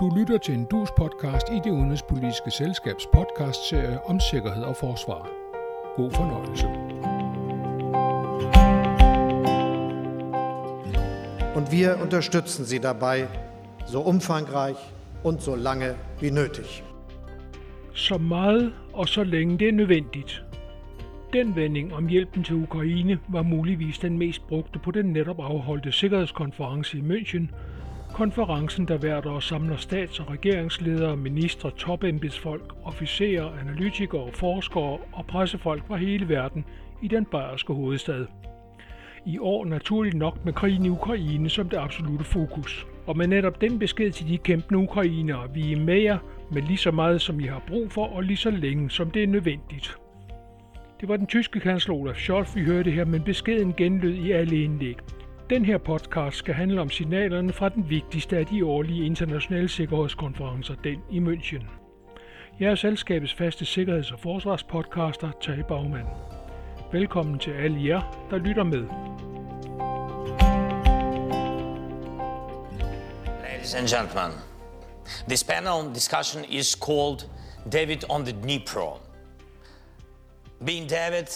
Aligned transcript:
Du 0.00 0.10
lytter 0.16 0.38
til 0.38 0.54
en 0.54 0.64
dus 0.64 0.90
podcast 0.96 1.46
i 1.52 1.60
det 1.64 1.70
udenrigspolitiske 1.70 2.50
selskabs 2.50 3.06
podcastserie 3.12 3.98
om 4.04 4.20
sikkerhed 4.20 4.62
og 4.62 4.76
forsvar. 4.76 5.28
God 5.96 6.10
fornøjelse. 6.10 6.66
Und 11.56 11.66
wir 11.72 12.02
unterstützen 12.02 12.64
Sie 12.64 12.78
dabei, 12.78 13.28
so 13.86 13.98
umfangreich 14.02 14.78
und 15.24 15.40
so 15.40 15.54
lange 15.54 15.88
wie 16.20 16.30
nötig. 16.30 16.84
Så 17.94 18.18
meget 18.18 18.72
og 18.92 19.08
så 19.08 19.24
længe 19.24 19.58
det 19.58 19.68
er 19.68 19.72
nødvendigt. 19.72 20.44
Den 21.32 21.56
vending 21.56 21.94
om 21.94 22.06
hjælpen 22.06 22.44
til 22.44 22.54
Ukraine 22.54 23.18
var 23.28 23.42
muligvis 23.42 23.98
den 23.98 24.18
mest 24.18 24.46
brugte 24.48 24.78
på 24.78 24.90
den 24.90 25.06
netop 25.06 25.40
afholdte 25.40 25.92
sikkerhedskonference 25.92 26.98
i 26.98 27.00
München, 27.00 27.46
konferencen 28.16 28.88
der 28.88 28.98
hvert 28.98 29.26
år 29.26 29.40
samler 29.40 29.76
stats- 29.76 30.20
og 30.20 30.30
regeringsledere, 30.30 31.16
ministre, 31.16 31.70
topembedsfolk, 31.70 32.74
officerer, 32.84 33.50
analytikere, 33.60 34.32
forskere 34.32 34.98
og 35.12 35.26
pressefolk 35.28 35.86
fra 35.86 35.96
hele 35.96 36.28
verden 36.28 36.64
i 37.02 37.08
den 37.08 37.24
bayerske 37.24 37.72
hovedstad. 37.72 38.26
I 39.26 39.38
år 39.38 39.64
naturligt 39.64 40.16
nok 40.16 40.44
med 40.44 40.52
krigen 40.52 40.84
i 40.84 40.88
Ukraine 40.88 41.50
som 41.50 41.68
det 41.68 41.76
absolute 41.76 42.24
fokus. 42.24 42.86
Og 43.06 43.16
med 43.16 43.26
netop 43.26 43.60
den 43.60 43.78
besked 43.78 44.12
til 44.12 44.28
de 44.28 44.38
kæmpende 44.38 44.78
ukrainere, 44.78 45.50
vi 45.54 45.72
er 45.72 45.80
med 45.80 46.00
jer 46.00 46.18
med 46.50 46.62
lige 46.62 46.78
så 46.78 46.90
meget 46.90 47.20
som 47.20 47.40
I 47.40 47.44
har 47.44 47.62
brug 47.68 47.92
for 47.92 48.06
og 48.06 48.22
lige 48.22 48.36
så 48.36 48.50
længe 48.50 48.90
som 48.90 49.10
det 49.10 49.22
er 49.22 49.26
nødvendigt. 49.26 49.96
Det 51.00 51.08
var 51.08 51.16
den 51.16 51.26
tyske 51.26 51.60
kansler 51.60 51.94
Olaf 51.94 52.16
Scholz, 52.16 52.56
vi 52.56 52.64
hørte 52.64 52.90
her, 52.90 53.04
men 53.04 53.22
beskeden 53.22 53.74
genlød 53.76 54.14
i 54.14 54.30
alle 54.30 54.62
indlæg. 54.62 54.96
Den 55.50 55.64
her 55.64 55.78
podcast 55.78 56.36
skal 56.36 56.54
handle 56.54 56.80
om 56.80 56.90
signalerne 56.90 57.52
fra 57.52 57.68
den 57.68 57.90
vigtigste 57.90 58.36
af 58.36 58.46
de 58.46 58.64
årlige 58.64 59.06
internationale 59.06 59.68
sikkerhedskonferencer, 59.68 60.74
den 60.74 61.02
i 61.10 61.18
München. 61.18 61.64
Jeg 62.60 62.70
er 62.70 62.74
selskabets 62.74 63.34
faste 63.34 63.64
sikkerheds- 63.64 64.12
og 64.12 64.20
forsvarspodcaster, 64.20 65.30
Tage 65.40 65.64
Bagman. 65.68 66.06
Velkommen 66.92 67.38
til 67.38 67.50
alle 67.50 67.86
jer, 67.86 68.26
der 68.30 68.38
lytter 68.38 68.64
med. 68.64 68.86
Ladies 73.42 73.74
and 73.74 73.88
gentlemen, 73.88 74.38
this 75.28 75.44
panel 75.44 75.94
discussion 75.94 76.44
is 76.48 76.66
called 76.66 77.18
David 77.72 78.10
on 78.10 78.24
the 78.24 78.42
Dnipro. 78.42 78.98
Being 80.66 80.90
David, 80.90 81.28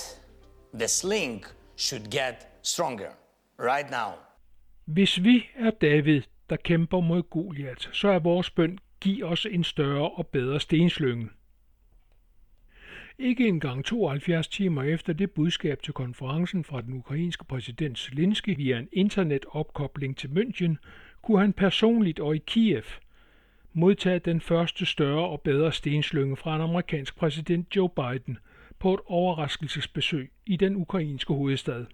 the 0.74 0.88
sling 0.88 1.44
should 1.76 2.04
get 2.10 2.46
stronger 2.62 3.19
right 3.60 3.90
now. 3.90 4.10
Hvis 4.84 5.24
vi 5.24 5.46
er 5.56 5.70
David, 5.70 6.22
der 6.50 6.56
kæmper 6.56 7.00
mod 7.00 7.22
Goliat, 7.22 7.88
så 7.92 8.08
er 8.08 8.18
vores 8.18 8.50
bøn, 8.50 8.78
giv 9.00 9.24
os 9.24 9.46
en 9.50 9.64
større 9.64 10.10
og 10.10 10.26
bedre 10.26 10.60
stenslynge. 10.60 11.28
Ikke 13.18 13.48
engang 13.48 13.84
72 13.84 14.48
timer 14.48 14.82
efter 14.82 15.12
det 15.12 15.30
budskab 15.30 15.82
til 15.82 15.94
konferencen 15.94 16.64
fra 16.64 16.80
den 16.80 16.94
ukrainske 16.94 17.44
præsident 17.44 17.98
Zelensky 17.98 18.56
via 18.56 18.78
en 18.78 18.88
internetopkobling 18.92 20.16
til 20.16 20.28
München, 20.28 20.76
kunne 21.22 21.40
han 21.40 21.52
personligt 21.52 22.20
og 22.20 22.36
i 22.36 22.42
Kiev 22.46 22.82
modtage 23.72 24.18
den 24.18 24.40
første 24.40 24.86
større 24.86 25.28
og 25.28 25.40
bedre 25.40 25.72
stenslynge 25.72 26.36
fra 26.36 26.56
en 26.56 26.62
amerikansk 26.62 27.16
præsident 27.16 27.76
Joe 27.76 27.88
Biden 27.88 28.38
på 28.78 28.94
et 28.94 29.00
overraskelsesbesøg 29.06 30.32
i 30.46 30.56
den 30.56 30.76
ukrainske 30.76 31.34
hovedstad. 31.34 31.86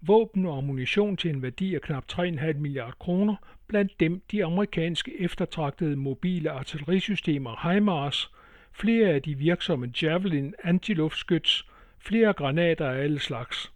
Våben 0.00 0.46
og 0.46 0.56
ammunition 0.56 1.16
til 1.16 1.30
en 1.30 1.42
værdi 1.42 1.74
af 1.74 1.80
knap 1.80 2.04
3,5 2.12 2.52
milliarder 2.52 2.92
kroner, 2.92 3.36
blandt 3.66 4.00
dem 4.00 4.22
de 4.30 4.44
amerikanske 4.44 5.20
eftertragtede 5.20 5.96
mobile 5.96 6.50
artillerisystemer 6.50 7.72
HIMARS, 7.72 8.30
flere 8.72 9.08
af 9.08 9.22
de 9.22 9.34
virksomme 9.34 9.92
Javelin 10.02 10.54
antiluftskyts, 10.64 11.66
flere 11.98 12.32
granater 12.32 12.90
af 12.90 13.02
alle 13.02 13.18
slags. 13.18 13.72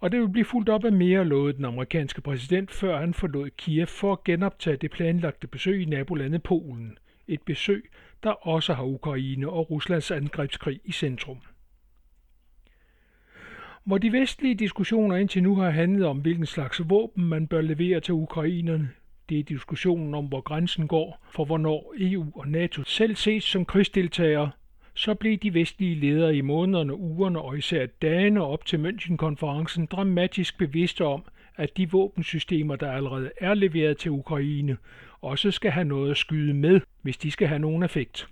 Og 0.00 0.12
det 0.12 0.20
vil 0.20 0.28
blive 0.28 0.44
fuldt 0.44 0.68
op 0.68 0.84
af 0.84 0.92
mere, 0.92 1.24
lovede 1.24 1.56
den 1.56 1.64
amerikanske 1.64 2.20
præsident, 2.20 2.70
før 2.70 2.98
han 2.98 3.14
forlod 3.14 3.50
Kiev 3.50 3.86
for 3.86 4.12
at 4.12 4.24
genoptage 4.24 4.76
det 4.76 4.90
planlagte 4.90 5.46
besøg 5.46 5.82
i 5.82 5.84
nabolandet 5.84 6.42
Polen. 6.42 6.98
Et 7.28 7.42
besøg, 7.42 7.90
der 8.22 8.30
også 8.30 8.74
har 8.74 8.84
Ukraine 8.84 9.48
og 9.48 9.70
Ruslands 9.70 10.10
angrebskrig 10.10 10.80
i 10.84 10.92
centrum. 10.92 11.38
Hvor 13.88 13.98
de 13.98 14.12
vestlige 14.12 14.54
diskussioner 14.54 15.16
indtil 15.16 15.42
nu 15.42 15.56
har 15.56 15.70
handlet 15.70 16.06
om, 16.06 16.18
hvilken 16.18 16.46
slags 16.46 16.80
våben 16.88 17.24
man 17.24 17.46
bør 17.46 17.60
levere 17.60 18.00
til 18.00 18.14
ukrainerne, 18.14 18.90
det 19.28 19.38
er 19.38 19.42
diskussionen 19.42 20.14
om, 20.14 20.26
hvor 20.26 20.40
grænsen 20.40 20.88
går 20.88 21.26
for 21.34 21.44
hvornår 21.44 21.94
EU 21.98 22.26
og 22.34 22.48
NATO 22.48 22.84
selv 22.84 23.16
ses 23.16 23.44
som 23.44 23.64
krigsdeltagere, 23.64 24.50
så 24.94 25.14
blev 25.14 25.36
de 25.38 25.54
vestlige 25.54 25.94
ledere 25.94 26.36
i 26.36 26.40
månederne, 26.40 26.94
ugerne 26.94 27.40
og 27.40 27.58
især 27.58 27.86
dagene 27.86 28.44
op 28.44 28.64
til 28.64 28.76
München-konferencen 28.76 29.86
dramatisk 29.86 30.58
bevidste 30.58 31.04
om, 31.04 31.24
at 31.56 31.76
de 31.76 31.90
våbensystemer, 31.90 32.76
der 32.76 32.92
allerede 32.92 33.30
er 33.40 33.54
leveret 33.54 33.98
til 33.98 34.10
Ukraine, 34.10 34.76
også 35.20 35.50
skal 35.50 35.70
have 35.70 35.84
noget 35.84 36.10
at 36.10 36.16
skyde 36.16 36.54
med, 36.54 36.80
hvis 37.02 37.16
de 37.16 37.30
skal 37.30 37.48
have 37.48 37.58
nogen 37.58 37.82
effekt. 37.82 38.28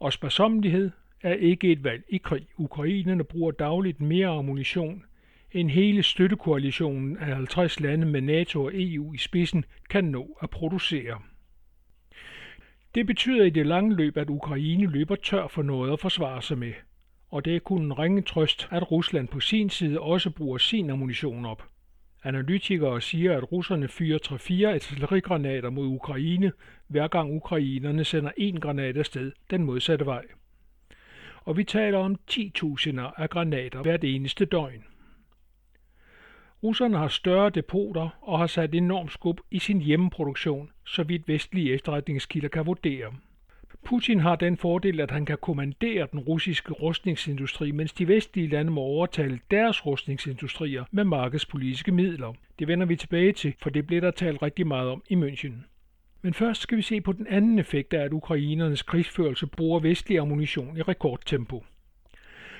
Og 0.00 0.12
sparsommelighed 0.12 0.90
er 1.22 1.34
ikke 1.34 1.72
et 1.72 1.84
valg 1.84 2.04
i 2.08 2.16
krig. 2.16 2.46
Ukrainerne 2.56 3.24
bruger 3.24 3.50
dagligt 3.50 4.00
mere 4.00 4.28
ammunition, 4.28 5.04
end 5.52 5.70
hele 5.70 6.02
støttekoalitionen 6.02 7.16
af 7.16 7.36
50 7.36 7.80
lande 7.80 8.06
med 8.06 8.20
NATO 8.20 8.64
og 8.64 8.72
EU 8.74 9.14
i 9.14 9.18
spidsen 9.18 9.64
kan 9.90 10.04
nå 10.04 10.38
at 10.42 10.50
producere. 10.50 11.18
Det 12.94 13.06
betyder 13.06 13.44
i 13.44 13.50
det 13.50 13.66
lange 13.66 13.96
løb, 13.96 14.16
at 14.16 14.30
Ukraine 14.30 14.86
løber 14.86 15.16
tør 15.16 15.48
for 15.48 15.62
noget 15.62 15.92
at 15.92 16.00
forsvare 16.00 16.42
sig 16.42 16.58
med. 16.58 16.72
Og 17.28 17.44
det 17.44 17.56
er 17.56 17.60
kun 17.60 17.82
en 17.82 17.98
ringe 17.98 18.22
trøst, 18.22 18.68
at 18.70 18.90
Rusland 18.92 19.28
på 19.28 19.40
sin 19.40 19.70
side 19.70 20.00
også 20.00 20.30
bruger 20.30 20.58
sin 20.58 20.90
ammunition 20.90 21.44
op. 21.44 21.62
Analytikere 22.24 23.00
siger, 23.00 23.36
at 23.36 23.52
russerne 23.52 23.88
fyrer 23.88 24.18
3-4 24.18 24.74
artillerigranater 24.74 25.70
mod 25.70 25.86
Ukraine, 25.86 26.52
hver 26.88 27.08
gang 27.08 27.32
ukrainerne 27.32 28.04
sender 28.04 28.30
en 28.36 28.60
granat 28.60 28.96
afsted 28.96 29.32
den 29.50 29.64
modsatte 29.64 30.06
vej. 30.06 30.24
Og 31.46 31.56
vi 31.56 31.64
taler 31.64 31.98
om 31.98 32.16
10.000 32.30 33.00
af 33.22 33.30
granater 33.30 33.82
hvert 33.82 34.04
eneste 34.04 34.44
døgn. 34.44 34.84
Russerne 36.62 36.96
har 36.98 37.08
større 37.08 37.50
depoter 37.50 38.08
og 38.22 38.38
har 38.38 38.46
sat 38.46 38.74
enormt 38.74 39.12
skub 39.12 39.40
i 39.50 39.58
sin 39.58 39.80
hjemmeproduktion, 39.80 40.70
så 40.86 41.02
vidt 41.02 41.28
vestlige 41.28 41.74
efterretningskilder 41.74 42.48
kan 42.48 42.66
vurdere. 42.66 43.12
Putin 43.84 44.20
har 44.20 44.36
den 44.36 44.56
fordel, 44.56 45.00
at 45.00 45.10
han 45.10 45.26
kan 45.26 45.38
kommandere 45.42 46.08
den 46.12 46.20
russiske 46.20 46.72
rustningsindustri, 46.72 47.70
mens 47.70 47.92
de 47.92 48.08
vestlige 48.08 48.48
lande 48.48 48.70
må 48.70 48.80
overtale 48.80 49.40
deres 49.50 49.86
rustningsindustrier 49.86 50.84
med 50.90 51.04
markedspolitiske 51.04 51.92
midler. 51.92 52.34
Det 52.58 52.68
vender 52.68 52.86
vi 52.86 52.96
tilbage 52.96 53.32
til, 53.32 53.54
for 53.62 53.70
det 53.70 53.86
bliver 53.86 54.00
der 54.00 54.10
talt 54.10 54.42
rigtig 54.42 54.66
meget 54.66 54.88
om 54.88 55.02
i 55.08 55.14
München. 55.14 55.75
Men 56.26 56.34
først 56.34 56.62
skal 56.62 56.78
vi 56.78 56.82
se 56.82 57.00
på 57.00 57.12
den 57.12 57.26
anden 57.26 57.58
effekt 57.58 57.94
af, 57.94 58.04
at 58.04 58.12
ukrainernes 58.12 58.82
krigsførelse 58.82 59.46
bruger 59.46 59.80
vestlig 59.80 60.18
ammunition 60.18 60.76
i 60.76 60.82
rekordtempo. 60.82 61.64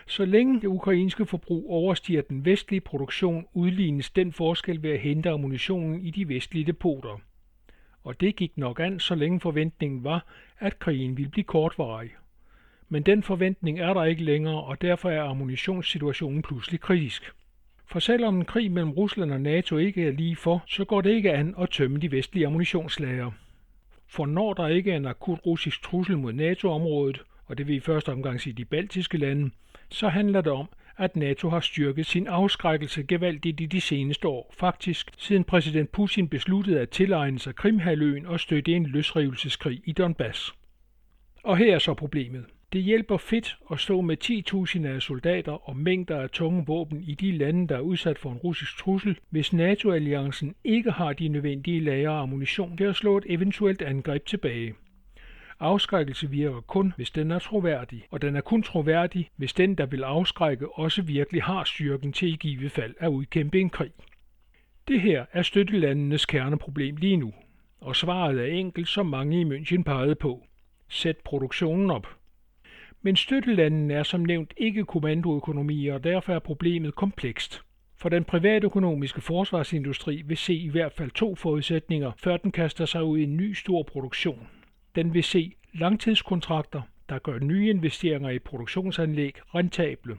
Så 0.06 0.25
længe 0.25 0.60
det 0.60 0.66
ukrainske 0.66 1.27
forbrug 1.27 1.71
overstiger 1.71 2.22
den 2.22 2.44
vestlige 2.44 2.81
produktion, 2.81 3.47
udlignes 3.55 4.10
den 4.10 4.32
forskel 4.32 4.82
ved 4.82 4.91
at 4.91 5.00
hente 5.00 5.31
ammunitionen 5.31 6.00
i 6.00 6.10
de 6.10 6.28
vestlige 6.28 6.65
depoter. 6.65 7.21
Og 8.05 8.21
det 8.21 8.37
gik 8.37 8.53
nok 8.56 8.81
an, 8.81 9.00
så 9.00 9.15
længe 9.15 9.41
forventningen 9.41 10.05
var, 10.05 10.26
at 10.59 10.78
krigen 10.78 11.16
ville 11.16 11.31
blive 11.31 11.44
kortvarig. 11.44 12.10
Men 12.88 13.03
den 13.03 13.22
forventning 13.22 13.81
er 13.81 13.94
der 13.94 14.05
ikke 14.05 14.25
længere, 14.25 14.62
og 14.62 14.82
derfor 14.82 15.10
er 15.10 15.22
ammunitionssituationen 15.22 16.43
pludselig 16.43 16.81
kritisk. 16.81 17.32
For 17.87 17.99
selvom 17.99 18.37
en 18.37 18.44
krig 18.44 18.72
mellem 18.72 18.91
Rusland 18.91 19.32
og 19.32 19.41
NATO 19.41 19.76
ikke 19.76 20.08
er 20.08 20.12
lige 20.12 20.37
for, 20.37 20.64
så 20.67 20.85
går 20.85 21.00
det 21.00 21.11
ikke 21.11 21.32
an 21.32 21.55
at 21.58 21.70
tømme 21.70 21.99
de 21.99 22.12
vestlige 22.12 22.46
ammunitionslager. 22.46 23.31
For 24.08 24.26
når 24.26 24.55
der 24.55 24.67
ikke 24.69 24.93
er 24.93 24.97
en 24.97 25.06
akut 25.06 25.38
russisk 25.47 25.82
trussel 25.82 26.19
mod 26.19 26.32
NATO-området, 26.32 27.23
og 27.47 27.58
det 27.58 27.67
vil 27.67 27.76
i 27.76 27.81
første 27.81 28.12
omgang 28.12 28.41
sige 28.41 28.53
de 28.53 28.64
baltiske 28.64 29.19
lande, 29.19 29.50
så 29.91 30.08
handler 30.08 30.41
det 30.41 30.53
om, 30.53 30.69
at 30.97 31.17
NATO 31.17 31.49
har 31.49 31.61
styrket 31.61 32.06
sin 32.06 32.26
afskrækkelse 32.26 33.03
gevaldigt 33.03 33.61
i 33.61 33.67
de 33.67 33.81
seneste 33.81 34.29
år, 34.29 34.55
faktisk 34.58 35.11
siden 35.19 35.44
præsident 35.44 35.93
Putin 35.93 36.29
besluttede 36.29 36.81
at 36.81 36.91
tilegne 36.91 37.38
sig 37.38 37.55
Krimhaløen 37.55 38.26
og 38.26 38.41
støtte 38.41 38.73
en 38.73 38.87
løsrivelseskrig 38.87 39.81
i 39.85 39.93
Donbass. 39.93 40.55
Og 41.44 41.56
her 41.56 41.75
er 41.75 41.79
så 41.79 41.94
problemet. 41.94 42.44
Det 42.72 42.82
hjælper 42.82 43.16
fedt 43.16 43.56
at 43.70 43.80
stå 43.80 44.00
med 44.00 44.16
10.000 44.24 44.86
af 44.86 45.02
soldater 45.02 45.68
og 45.68 45.76
mængder 45.76 46.20
af 46.20 46.30
tunge 46.30 46.66
våben 46.66 47.02
i 47.02 47.14
de 47.14 47.32
lande, 47.32 47.68
der 47.68 47.76
er 47.76 47.80
udsat 47.80 48.18
for 48.18 48.30
en 48.32 48.36
russisk 48.36 48.78
trussel, 48.78 49.18
hvis 49.30 49.52
NATO-alliancen 49.52 50.54
ikke 50.64 50.90
har 50.90 51.12
de 51.12 51.28
nødvendige 51.28 51.80
lager 51.80 52.10
af 52.10 52.22
ammunition 52.22 52.76
til 52.76 52.84
at 52.84 52.96
slå 52.96 53.18
et 53.18 53.24
eventuelt 53.28 53.82
angreb 53.82 54.26
tilbage. 54.26 54.74
Afskrækkelse 55.60 56.30
virker 56.30 56.60
kun, 56.60 56.92
hvis 56.96 57.10
den 57.10 57.30
er 57.30 57.38
troværdig, 57.38 58.04
og 58.10 58.22
den 58.22 58.36
er 58.36 58.40
kun 58.40 58.62
troværdig, 58.62 59.30
hvis 59.36 59.52
den, 59.52 59.74
der 59.74 59.86
vil 59.86 60.02
afskrække, 60.02 60.78
også 60.78 61.02
virkelig 61.02 61.42
har 61.42 61.64
styrken 61.64 62.12
til 62.12 62.28
i 62.28 62.36
givet 62.36 62.72
fald 62.72 62.94
at 62.98 63.08
udkæmpe 63.08 63.60
en 63.60 63.70
krig. 63.70 63.92
Det 64.88 65.00
her 65.00 65.24
er 65.32 65.42
støttelandenes 65.42 66.26
kerneproblem 66.26 66.96
lige 66.96 67.16
nu. 67.16 67.32
og 67.80 67.96
svaret 67.96 68.40
er 68.40 68.44
enkelt, 68.44 68.88
som 68.88 69.06
mange 69.06 69.40
i 69.40 69.44
München 69.44 69.82
pegede 69.82 70.14
på. 70.14 70.46
Sæt 70.88 71.16
produktionen 71.16 71.90
op. 71.90 72.15
Men 73.02 73.16
støttelandene 73.16 73.94
er 73.94 74.02
som 74.02 74.20
nævnt 74.20 74.54
ikke 74.56 74.84
kommandoøkonomier, 74.84 75.94
og 75.94 76.04
derfor 76.04 76.32
er 76.32 76.38
problemet 76.38 76.94
komplekst. 76.94 77.62
For 77.98 78.08
den 78.08 78.25
privatøkonomiske 78.25 79.20
forsvarsindustri 79.20 80.22
vil 80.22 80.37
se 80.37 80.54
i 80.54 80.69
hvert 80.69 80.93
fald 80.93 81.10
to 81.10 81.34
forudsætninger, 81.34 82.12
før 82.16 82.37
den 82.37 82.52
kaster 82.52 82.84
sig 82.84 83.04
ud 83.04 83.19
i 83.19 83.22
en 83.22 83.37
ny 83.37 83.52
stor 83.52 83.82
produktion. 83.82 84.48
Den 84.94 85.14
vil 85.14 85.25
se 85.25 85.52
langtidskontrakter, 85.75 86.82
der 87.08 87.19
gør 87.19 87.38
nye 87.38 87.70
investeringer 87.70 88.31
i 88.31 88.38
produktionsanlæg 88.38 89.34
rentable, 89.54 90.16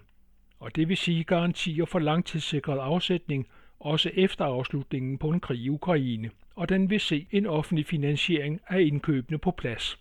og 0.59 0.75
det 0.75 0.89
vil 0.89 0.97
sige 0.97 1.23
garantier 1.23 1.85
for 1.85 1.99
langtidssikret 1.99 2.77
afsætning 2.79 3.47
også 3.79 4.11
efter 4.13 4.45
afslutningen 4.45 5.17
på 5.17 5.29
en 5.29 5.39
krig 5.39 5.59
i 5.59 5.69
Ukraine, 5.69 6.29
og 6.55 6.69
den 6.69 6.89
vil 6.89 6.99
se 6.99 7.27
en 7.31 7.45
offentlig 7.45 7.85
finansiering 7.85 8.61
af 8.67 8.81
indkøbene 8.81 9.37
på 9.37 9.51
plads. 9.51 9.99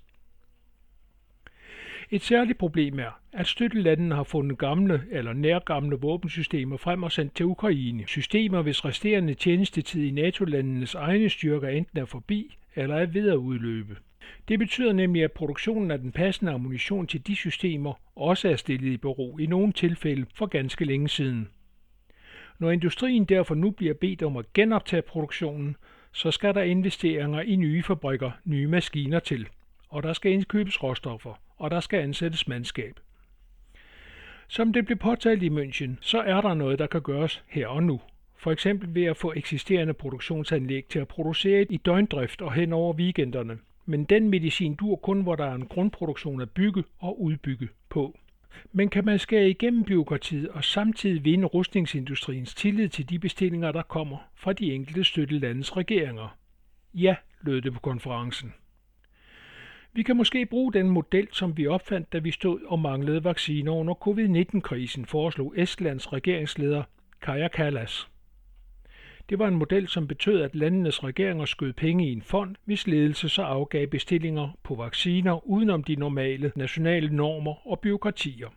Et 2.10 2.22
særligt 2.22 2.58
problem 2.58 2.98
er, 2.98 3.20
at 3.32 3.46
støttelandene 3.46 4.14
har 4.14 4.22
fundet 4.22 4.58
gamle 4.58 5.02
eller 5.10 5.32
nærgamle 5.32 5.96
våbensystemer 5.96 6.76
frem 6.76 7.02
og 7.02 7.12
sendt 7.12 7.34
til 7.34 7.46
Ukraine. 7.46 8.04
Systemer, 8.06 8.62
hvis 8.62 8.84
resterende 8.84 9.34
tjenestetid 9.34 10.04
i 10.04 10.10
NATO-landenes 10.10 10.94
egne 10.94 11.28
styrker 11.28 11.68
enten 11.68 11.98
er 11.98 12.04
forbi 12.04 12.56
eller 12.74 12.96
er 12.96 13.06
ved 13.06 13.28
at 13.28 13.36
udløbe. 13.36 13.96
Det 14.48 14.58
betyder 14.58 14.92
nemlig, 14.92 15.24
at 15.24 15.32
produktionen 15.32 15.90
af 15.90 15.98
den 15.98 16.12
passende 16.12 16.52
ammunition 16.52 17.06
til 17.06 17.26
de 17.26 17.36
systemer 17.36 18.00
også 18.16 18.48
er 18.48 18.56
stillet 18.56 18.92
i 18.92 18.96
bero 18.96 19.38
i 19.38 19.46
nogle 19.46 19.72
tilfælde 19.72 20.26
for 20.34 20.46
ganske 20.46 20.84
længe 20.84 21.08
siden. 21.08 21.48
Når 22.58 22.70
industrien 22.70 23.24
derfor 23.24 23.54
nu 23.54 23.70
bliver 23.70 23.94
bedt 23.94 24.22
om 24.22 24.36
at 24.36 24.52
genoptage 24.52 25.02
produktionen, 25.02 25.76
så 26.12 26.30
skal 26.30 26.54
der 26.54 26.62
investeringer 26.62 27.40
i 27.40 27.56
nye 27.56 27.82
fabrikker, 27.82 28.30
nye 28.44 28.66
maskiner 28.66 29.18
til, 29.18 29.48
og 29.88 30.02
der 30.02 30.12
skal 30.12 30.32
indkøbes 30.32 30.82
råstoffer, 30.82 31.40
og 31.56 31.70
der 31.70 31.80
skal 31.80 32.00
ansættes 32.00 32.48
mandskab. 32.48 33.00
Som 34.48 34.72
det 34.72 34.86
blev 34.86 34.98
påtalt 34.98 35.42
i 35.42 35.48
München, 35.48 35.90
så 36.00 36.18
er 36.18 36.40
der 36.40 36.54
noget, 36.54 36.78
der 36.78 36.86
kan 36.86 37.00
gøres 37.00 37.42
her 37.46 37.66
og 37.66 37.82
nu. 37.82 38.00
For 38.38 38.52
eksempel 38.52 38.94
ved 38.94 39.04
at 39.04 39.16
få 39.16 39.32
eksisterende 39.36 39.94
produktionsanlæg 39.94 40.84
til 40.88 40.98
at 40.98 41.08
producere 41.08 41.66
i 41.70 41.76
døgndrift 41.76 42.42
og 42.42 42.52
hen 42.52 42.72
over 42.72 42.94
weekenderne. 42.94 43.58
Men 43.86 44.04
den 44.04 44.28
medicin 44.28 44.74
dur 44.74 44.96
kun, 44.96 45.22
hvor 45.22 45.36
der 45.36 45.44
er 45.44 45.54
en 45.54 45.66
grundproduktion 45.66 46.40
at 46.40 46.50
bygge 46.50 46.84
og 46.98 47.22
udbygge 47.22 47.68
på. 47.88 48.18
Men 48.72 48.88
kan 48.88 49.04
man 49.04 49.18
skære 49.18 49.50
igennem 49.50 49.84
byråkratiet 49.84 50.48
og 50.48 50.64
samtidig 50.64 51.24
vinde 51.24 51.46
rustningsindustriens 51.46 52.54
tillid 52.54 52.88
til 52.88 53.10
de 53.10 53.18
bestillinger, 53.18 53.72
der 53.72 53.82
kommer 53.82 54.16
fra 54.34 54.52
de 54.52 54.74
enkelte 54.74 55.04
støttelandes 55.04 55.76
regeringer? 55.76 56.36
Ja, 56.94 57.16
lød 57.40 57.62
det 57.62 57.72
på 57.72 57.80
konferencen. 57.80 58.54
Vi 59.96 60.02
kan 60.02 60.16
måske 60.16 60.46
bruge 60.46 60.72
den 60.72 60.90
model, 60.90 61.28
som 61.32 61.56
vi 61.56 61.66
opfandt, 61.66 62.12
da 62.12 62.18
vi 62.18 62.30
stod 62.30 62.60
og 62.66 62.78
manglede 62.78 63.24
vacciner 63.24 63.72
under 63.72 63.94
covid-19-krisen, 63.94 65.06
foreslog 65.06 65.54
Estlands 65.56 66.12
regeringsleder 66.12 66.82
Kaja 67.22 67.48
Kallas. 67.48 68.08
Det 69.28 69.38
var 69.38 69.48
en 69.48 69.54
model, 69.54 69.88
som 69.88 70.08
betød, 70.08 70.40
at 70.40 70.54
landenes 70.54 71.04
regeringer 71.04 71.44
skød 71.44 71.72
penge 71.72 72.08
i 72.08 72.12
en 72.12 72.22
fond, 72.22 72.56
hvis 72.64 72.86
ledelse 72.86 73.28
så 73.28 73.42
afgav 73.42 73.86
bestillinger 73.86 74.58
på 74.62 74.74
vacciner 74.74 75.48
udenom 75.48 75.84
de 75.84 75.96
normale 75.96 76.52
nationale 76.56 77.16
normer 77.16 77.68
og 77.68 77.80
byråkratier. 77.80 78.48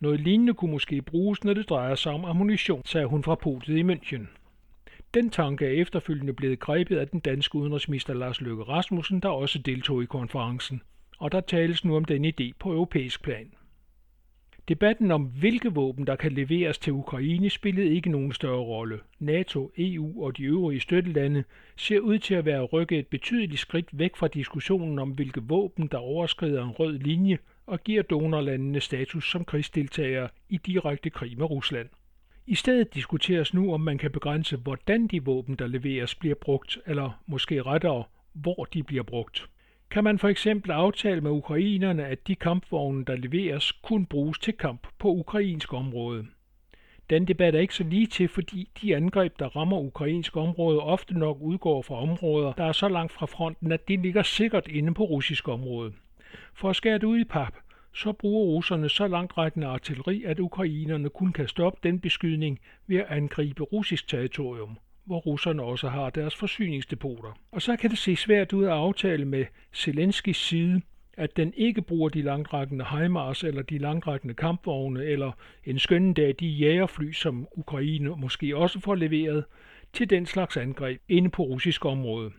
Noget 0.00 0.20
lignende 0.20 0.54
kunne 0.54 0.72
måske 0.72 1.02
bruges, 1.02 1.44
når 1.44 1.54
det 1.54 1.68
drejer 1.68 1.94
sig 1.94 2.12
om 2.12 2.24
ammunition, 2.24 2.82
sagde 2.84 3.06
hun 3.06 3.22
fra 3.22 3.34
podiet 3.34 3.78
i 3.78 3.82
München. 3.82 4.37
Den 5.14 5.30
tanke 5.30 5.66
er 5.66 5.82
efterfølgende 5.82 6.32
blevet 6.32 6.58
grebet 6.58 6.96
af 6.96 7.08
den 7.08 7.20
danske 7.20 7.56
udenrigsminister 7.56 8.14
Lars 8.14 8.40
Løkke 8.40 8.62
Rasmussen, 8.62 9.20
der 9.20 9.28
også 9.28 9.58
deltog 9.58 10.02
i 10.02 10.06
konferencen, 10.06 10.82
og 11.18 11.32
der 11.32 11.40
tales 11.40 11.84
nu 11.84 11.96
om 11.96 12.04
den 12.04 12.24
idé 12.24 12.52
på 12.58 12.72
europæisk 12.72 13.22
plan. 13.22 13.52
Debatten 14.68 15.10
om, 15.10 15.22
hvilke 15.24 15.74
våben 15.74 16.06
der 16.06 16.16
kan 16.16 16.32
leveres 16.32 16.78
til 16.78 16.92
Ukraine, 16.92 17.50
spillede 17.50 17.94
ikke 17.94 18.10
nogen 18.10 18.32
større 18.32 18.60
rolle. 18.60 19.00
NATO, 19.18 19.72
EU 19.78 20.24
og 20.24 20.36
de 20.36 20.42
øvrige 20.42 20.80
støttelande 20.80 21.44
ser 21.76 22.00
ud 22.00 22.18
til 22.18 22.34
at 22.34 22.44
være 22.44 22.62
rykket 22.62 22.98
et 22.98 23.06
betydeligt 23.06 23.60
skridt 23.60 23.98
væk 23.98 24.16
fra 24.16 24.28
diskussionen 24.28 24.98
om, 24.98 25.10
hvilke 25.10 25.42
våben 25.42 25.86
der 25.86 25.98
overskrider 25.98 26.64
en 26.64 26.70
rød 26.70 26.98
linje 26.98 27.38
og 27.66 27.84
giver 27.84 28.02
donorlandene 28.02 28.80
status 28.80 29.30
som 29.30 29.44
krigsdeltagere 29.44 30.28
i 30.48 30.56
direkte 30.56 31.10
krig 31.10 31.38
med 31.38 31.50
Rusland. 31.50 31.88
I 32.50 32.54
stedet 32.54 32.94
diskuteres 32.94 33.54
nu, 33.54 33.74
om 33.74 33.80
man 33.80 33.98
kan 33.98 34.10
begrænse, 34.10 34.56
hvordan 34.56 35.06
de 35.06 35.24
våben, 35.24 35.54
der 35.54 35.66
leveres, 35.66 36.14
bliver 36.14 36.34
brugt, 36.34 36.78
eller 36.86 37.22
måske 37.26 37.62
rettere, 37.62 38.04
hvor 38.32 38.68
de 38.74 38.82
bliver 38.82 39.02
brugt. 39.02 39.48
Kan 39.90 40.04
man 40.04 40.18
for 40.18 40.28
eksempel 40.28 40.70
aftale 40.70 41.20
med 41.20 41.30
ukrainerne, 41.30 42.06
at 42.06 42.26
de 42.26 42.34
kampvogne, 42.34 43.04
der 43.04 43.16
leveres, 43.16 43.72
kun 43.72 44.06
bruges 44.06 44.38
til 44.38 44.52
kamp 44.52 44.86
på 44.98 45.08
ukrainsk 45.08 45.72
område? 45.72 46.26
Den 47.10 47.28
debat 47.28 47.54
er 47.54 47.60
ikke 47.60 47.74
så 47.74 47.84
lige 47.84 48.06
til, 48.06 48.28
fordi 48.28 48.68
de 48.82 48.96
angreb, 48.96 49.38
der 49.38 49.56
rammer 49.56 49.78
ukrainsk 49.78 50.36
område, 50.36 50.80
ofte 50.80 51.18
nok 51.18 51.38
udgår 51.40 51.82
fra 51.82 52.02
områder, 52.02 52.52
der 52.52 52.64
er 52.64 52.72
så 52.72 52.88
langt 52.88 53.12
fra 53.12 53.26
fronten, 53.26 53.72
at 53.72 53.88
de 53.88 53.96
ligger 53.96 54.22
sikkert 54.22 54.68
inde 54.68 54.94
på 54.94 55.04
russisk 55.04 55.48
område. 55.48 55.92
For 56.54 56.70
at 56.70 56.76
skære 56.76 56.98
det 56.98 57.04
ud 57.04 57.18
i 57.18 57.24
pap, 57.24 57.54
så 57.94 58.12
bruger 58.12 58.44
russerne 58.44 58.88
så 58.88 59.08
langtrækkende 59.08 59.66
artilleri, 59.66 60.24
at 60.24 60.38
ukrainerne 60.38 61.08
kun 61.08 61.32
kan 61.32 61.48
stoppe 61.48 61.80
den 61.82 62.00
beskydning 62.00 62.60
ved 62.86 62.96
at 62.96 63.06
angribe 63.08 63.62
russisk 63.62 64.08
territorium, 64.08 64.78
hvor 65.04 65.18
russerne 65.18 65.62
også 65.62 65.88
har 65.88 66.10
deres 66.10 66.36
forsyningsdepoter. 66.36 67.38
Og 67.52 67.62
så 67.62 67.76
kan 67.76 67.90
det 67.90 67.98
se 67.98 68.16
svært 68.16 68.52
ud 68.52 68.64
at 68.64 68.70
aftale 68.70 69.24
med 69.24 69.44
Zelenskis 69.74 70.36
side, 70.36 70.80
at 71.16 71.36
den 71.36 71.52
ikke 71.56 71.82
bruger 71.82 72.08
de 72.08 72.22
langtrækkende 72.22 72.84
HIMARS 72.84 73.44
eller 73.44 73.62
de 73.62 73.78
langtrækkende 73.78 74.34
kampvogne 74.34 75.04
eller 75.04 75.32
en 75.64 75.78
skønne 75.78 76.14
dag 76.14 76.34
de 76.40 76.46
jægerfly, 76.46 77.12
som 77.12 77.48
Ukraine 77.52 78.10
måske 78.16 78.56
også 78.56 78.80
får 78.80 78.94
leveret, 78.94 79.44
til 79.92 80.10
den 80.10 80.26
slags 80.26 80.56
angreb 80.56 81.00
inde 81.08 81.30
på 81.30 81.42
russisk 81.42 81.84
område. 81.84 82.30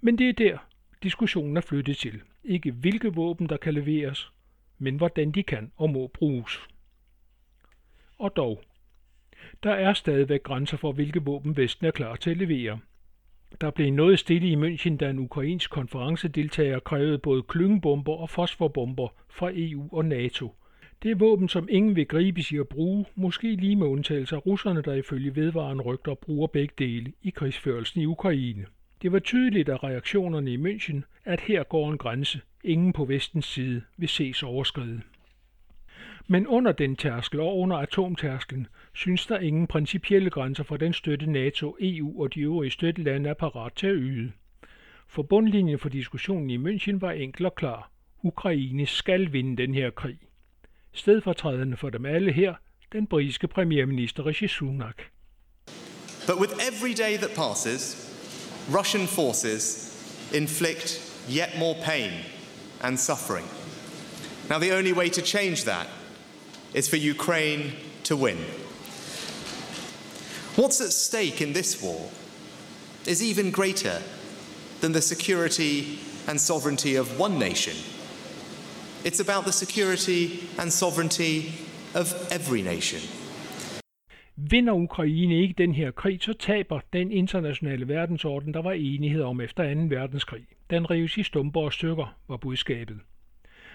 Men 0.00 0.18
det 0.18 0.28
er 0.28 0.32
der, 0.32 0.58
diskussionen 1.02 1.56
er 1.56 1.60
flyttet 1.60 1.96
til. 1.96 2.20
Ikke 2.44 2.72
hvilke 2.72 3.14
våben, 3.14 3.48
der 3.48 3.56
kan 3.56 3.74
leveres, 3.74 4.30
men 4.78 4.96
hvordan 4.96 5.30
de 5.30 5.42
kan 5.42 5.72
og 5.76 5.90
må 5.90 6.06
bruges. 6.06 6.60
Og 8.18 8.36
dog, 8.36 8.62
der 9.62 9.72
er 9.72 9.92
stadigvæk 9.92 10.42
grænser 10.42 10.76
for, 10.76 10.92
hvilke 10.92 11.22
våben 11.22 11.56
Vesten 11.56 11.86
er 11.86 11.90
klar 11.90 12.16
til 12.16 12.30
at 12.30 12.36
levere. 12.36 12.78
Der 13.60 13.70
blev 13.70 13.92
noget 13.92 14.18
stille 14.18 14.48
i 14.48 14.56
München, 14.56 14.96
da 14.96 15.10
en 15.10 15.18
ukrainsk 15.18 15.70
konferencedeltager 15.70 16.78
krævede 16.78 17.18
både 17.18 17.42
klyngebomber 17.42 18.12
og 18.12 18.30
fosforbomber 18.30 19.08
fra 19.28 19.50
EU 19.54 19.88
og 19.92 20.04
NATO. 20.04 20.54
Det 21.02 21.10
er 21.10 21.14
våben, 21.14 21.48
som 21.48 21.68
ingen 21.70 21.96
vil 21.96 22.06
gribe 22.06 22.42
sig 22.42 22.60
at 22.60 22.68
bruge, 22.68 23.04
måske 23.14 23.54
lige 23.54 23.76
med 23.76 23.86
undtagelse 23.86 24.36
af 24.36 24.46
russerne, 24.46 24.82
der 24.82 24.94
ifølge 24.94 25.36
vedvarende 25.36 25.84
rygter 25.84 26.14
bruger 26.14 26.46
begge 26.46 26.74
dele 26.78 27.12
i 27.22 27.30
krigsførelsen 27.30 28.00
i 28.00 28.06
Ukraine. 28.06 28.66
Det 29.02 29.12
var 29.12 29.18
tydeligt 29.18 29.68
af 29.68 29.84
reaktionerne 29.84 30.52
i 30.52 30.56
München, 30.56 31.00
at 31.24 31.40
her 31.40 31.62
går 31.62 31.90
en 31.90 31.98
grænse, 31.98 32.40
ingen 32.64 32.92
på 32.92 33.04
vestens 33.04 33.46
side 33.46 33.82
vil 33.96 34.08
ses 34.08 34.42
overskride. 34.42 35.00
Men 36.26 36.46
under 36.46 36.72
den 36.72 36.96
tærskel 36.96 37.40
og 37.40 37.58
under 37.58 37.76
atomtærsklen 37.76 38.66
synes 38.94 39.26
der 39.26 39.38
ingen 39.38 39.66
principielle 39.66 40.30
grænser 40.30 40.64
for 40.64 40.76
den 40.76 40.92
støtte 40.92 41.30
NATO, 41.30 41.76
EU 41.80 42.22
og 42.22 42.34
de 42.34 42.40
øvrige 42.40 42.70
støttelande 42.70 43.30
er 43.30 43.34
parat 43.34 43.72
til 43.76 43.86
at 43.86 43.96
yde. 43.96 44.32
For 45.08 45.22
bundlinjen 45.22 45.78
for 45.78 45.88
diskussionen 45.88 46.50
i 46.50 46.56
München 46.56 46.98
var 47.00 47.10
enkel 47.10 47.46
og 47.46 47.54
klar. 47.54 47.90
Ukraine 48.22 48.86
skal 48.86 49.32
vinde 49.32 49.56
den 49.62 49.74
her 49.74 49.90
krig. 49.90 50.18
Stedfortrædende 50.92 51.76
for 51.76 51.90
dem 51.90 52.06
alle 52.06 52.32
her, 52.32 52.54
den 52.92 53.06
britiske 53.06 53.48
premierminister 53.48 54.26
Rishi 54.26 54.48
Sunak. 54.48 55.02
But 56.26 56.40
with 56.40 56.52
every 56.52 56.92
day 56.92 57.16
that 57.16 57.30
passes, 57.36 57.82
Russian 58.78 59.06
forces 59.06 59.64
inflict 60.34 60.88
yet 61.30 61.58
more 61.60 61.76
pain 61.84 62.37
and 62.82 62.98
suffering. 62.98 63.44
Now, 64.50 64.58
the 64.58 64.72
only 64.72 64.92
way 64.92 65.08
to 65.10 65.22
change 65.22 65.64
that 65.64 65.88
is 66.74 66.88
for 66.88 66.96
Ukraine 66.96 67.72
to 68.04 68.16
win. 68.16 68.38
What's 70.56 70.80
at 70.80 70.92
stake 70.92 71.40
in 71.40 71.52
this 71.52 71.82
war 71.82 72.10
is 73.06 73.22
even 73.22 73.52
greater 73.52 74.02
than 74.80 74.92
the 74.92 75.00
security 75.00 75.98
and 76.28 76.40
sovereignty 76.40 76.96
of 76.96 77.18
one 77.18 77.38
nation. 77.38 77.76
It's 79.04 79.20
about 79.20 79.44
the 79.44 79.52
security 79.52 80.48
and 80.58 80.72
sovereignty 80.72 81.52
of 81.94 82.06
every 82.30 82.62
nation. 82.62 83.00
Vinder 84.36 84.72
Ukraine 84.72 85.42
ikke 85.42 85.54
den 85.58 85.74
her 85.74 85.90
krig, 85.90 86.22
så 86.22 86.32
taber 86.32 86.80
den 86.92 87.12
internationale 87.12 87.88
verdensorden, 87.88 88.54
der 88.54 88.62
var 88.62 88.72
enighed 88.72 89.22
om 89.22 89.40
efter 89.40 89.74
2. 89.74 89.80
verdenskrig. 89.80 90.44
Den 90.70 90.90
rives 90.90 91.16
i 91.16 91.22
stumper 91.22 91.60
og 91.60 91.72
stykker, 91.72 92.16
var 92.28 92.36
budskabet. 92.36 92.98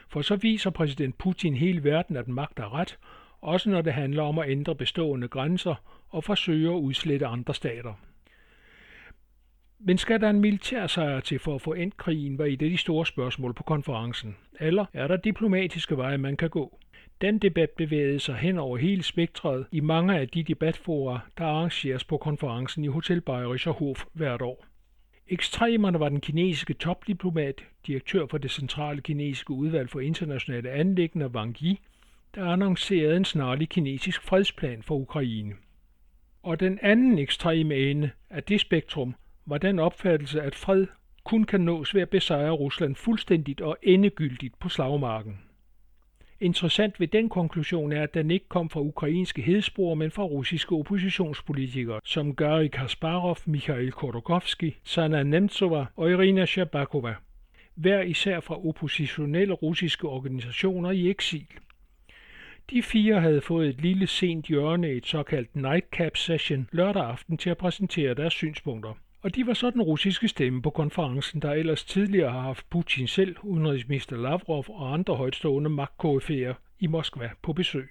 For 0.09 0.21
så 0.21 0.35
viser 0.35 0.69
præsident 0.69 1.17
Putin 1.17 1.55
hele 1.55 1.83
verden, 1.83 2.17
at 2.17 2.27
magt 2.27 2.59
er 2.59 2.73
ret, 2.73 2.97
også 3.41 3.69
når 3.69 3.81
det 3.81 3.93
handler 3.93 4.23
om 4.23 4.39
at 4.39 4.49
ændre 4.49 4.75
bestående 4.75 5.27
grænser 5.27 5.75
og 6.09 6.23
forsøge 6.23 6.69
at 6.69 6.79
udslette 6.79 7.25
andre 7.25 7.53
stater. 7.53 7.93
Men 9.79 9.97
skal 9.97 10.21
der 10.21 10.29
en 10.29 10.41
militær 10.41 10.87
sejr 10.87 11.19
til 11.19 11.39
for 11.39 11.55
at 11.55 11.61
få 11.61 11.73
endt 11.73 11.97
krigen, 11.97 12.37
var 12.37 12.45
et 12.45 12.61
af 12.61 12.69
de 12.69 12.77
store 12.77 13.05
spørgsmål 13.05 13.53
på 13.53 13.63
konferencen. 13.63 14.35
Eller 14.59 14.85
er 14.93 15.07
der 15.07 15.17
diplomatiske 15.17 15.97
veje, 15.97 16.17
man 16.17 16.37
kan 16.37 16.49
gå? 16.49 16.79
Den 17.21 17.39
debat 17.39 17.69
bevægede 17.69 18.19
sig 18.19 18.35
hen 18.35 18.57
over 18.57 18.77
hele 18.77 19.03
spektret 19.03 19.65
i 19.71 19.79
mange 19.79 20.19
af 20.19 20.29
de 20.29 20.43
debatforer, 20.43 21.19
der 21.37 21.45
arrangeres 21.45 22.03
på 22.03 22.17
konferencen 22.17 22.83
i 22.83 22.87
Hotel 22.87 23.21
Bayerischer 23.21 23.71
Hof 23.71 24.05
hvert 24.13 24.41
år. 24.41 24.65
Ekstremerne 25.27 25.99
var 25.99 26.09
den 26.09 26.21
kinesiske 26.21 26.73
topdiplomat, 26.73 27.63
direktør 27.87 28.25
for 28.25 28.37
det 28.37 28.51
centrale 28.51 29.01
kinesiske 29.01 29.51
udvalg 29.51 29.89
for 29.89 29.99
internationale 29.99 30.69
anlæggende 30.69 31.27
Wang 31.27 31.57
Yi, 31.61 31.79
der 32.35 32.45
annoncerede 32.45 33.17
en 33.17 33.25
snarlig 33.25 33.69
kinesisk 33.69 34.21
fredsplan 34.21 34.83
for 34.83 34.95
Ukraine. 34.95 35.55
Og 36.43 36.59
den 36.59 36.79
anden 36.81 37.19
ekstreme 37.19 37.75
ende 37.75 38.09
af 38.29 38.43
det 38.43 38.61
spektrum 38.61 39.15
var 39.45 39.57
den 39.57 39.79
opfattelse, 39.79 40.41
at 40.41 40.55
fred 40.55 40.87
kun 41.23 41.43
kan 41.43 41.61
nås 41.61 41.95
ved 41.95 42.01
at 42.01 42.09
besejre 42.09 42.51
Rusland 42.51 42.95
fuldstændigt 42.95 43.61
og 43.61 43.77
endegyldigt 43.83 44.59
på 44.59 44.69
slagmarken. 44.69 45.39
Interessant 46.43 46.99
ved 46.99 47.07
den 47.07 47.29
konklusion 47.29 47.91
er, 47.91 48.03
at 48.03 48.13
den 48.13 48.31
ikke 48.31 48.47
kom 48.49 48.69
fra 48.69 48.79
ukrainske 48.79 49.41
hedspor, 49.41 49.95
men 49.95 50.11
fra 50.11 50.23
russiske 50.23 50.75
oppositionspolitikere, 50.75 51.99
som 52.05 52.35
Garry 52.35 52.67
Kasparov, 52.67 53.37
Mikhail 53.45 53.91
Khodorkovsky, 53.91 54.73
Sana 54.83 55.23
Nemtsova 55.23 55.85
og 55.95 56.11
Irina 56.11 56.45
Shabakova. 56.45 57.15
Hver 57.75 58.01
især 58.01 58.39
fra 58.39 58.67
oppositionelle 58.67 59.53
russiske 59.53 60.07
organisationer 60.07 60.91
i 60.91 61.09
eksil. 61.09 61.47
De 62.69 62.83
fire 62.83 63.21
havde 63.21 63.41
fået 63.41 63.69
et 63.69 63.81
lille 63.81 64.07
sent 64.07 64.45
hjørne 64.45 64.93
i 64.93 64.97
et 64.97 65.05
såkaldt 65.05 65.55
nightcap 65.55 66.17
session 66.17 66.69
lørdag 66.71 67.05
aften 67.05 67.37
til 67.37 67.49
at 67.49 67.57
præsentere 67.57 68.13
deres 68.13 68.33
synspunkter. 68.33 68.93
Og 69.23 69.35
de 69.35 69.47
var 69.47 69.53
så 69.53 69.69
den 69.69 69.81
russiske 69.81 70.27
stemme 70.27 70.61
på 70.61 70.69
konferencen, 70.69 71.41
der 71.41 71.51
ellers 71.51 71.83
tidligere 71.83 72.31
har 72.31 72.41
haft 72.41 72.69
Putin 72.69 73.07
selv, 73.07 73.35
udenrigsminister 73.43 74.17
Lavrov 74.17 74.65
og 74.69 74.93
andre 74.93 75.15
højtstående 75.15 75.69
magtkoryfæer 75.69 76.53
i 76.79 76.87
Moskva 76.87 77.29
på 77.41 77.53
besøg. 77.53 77.89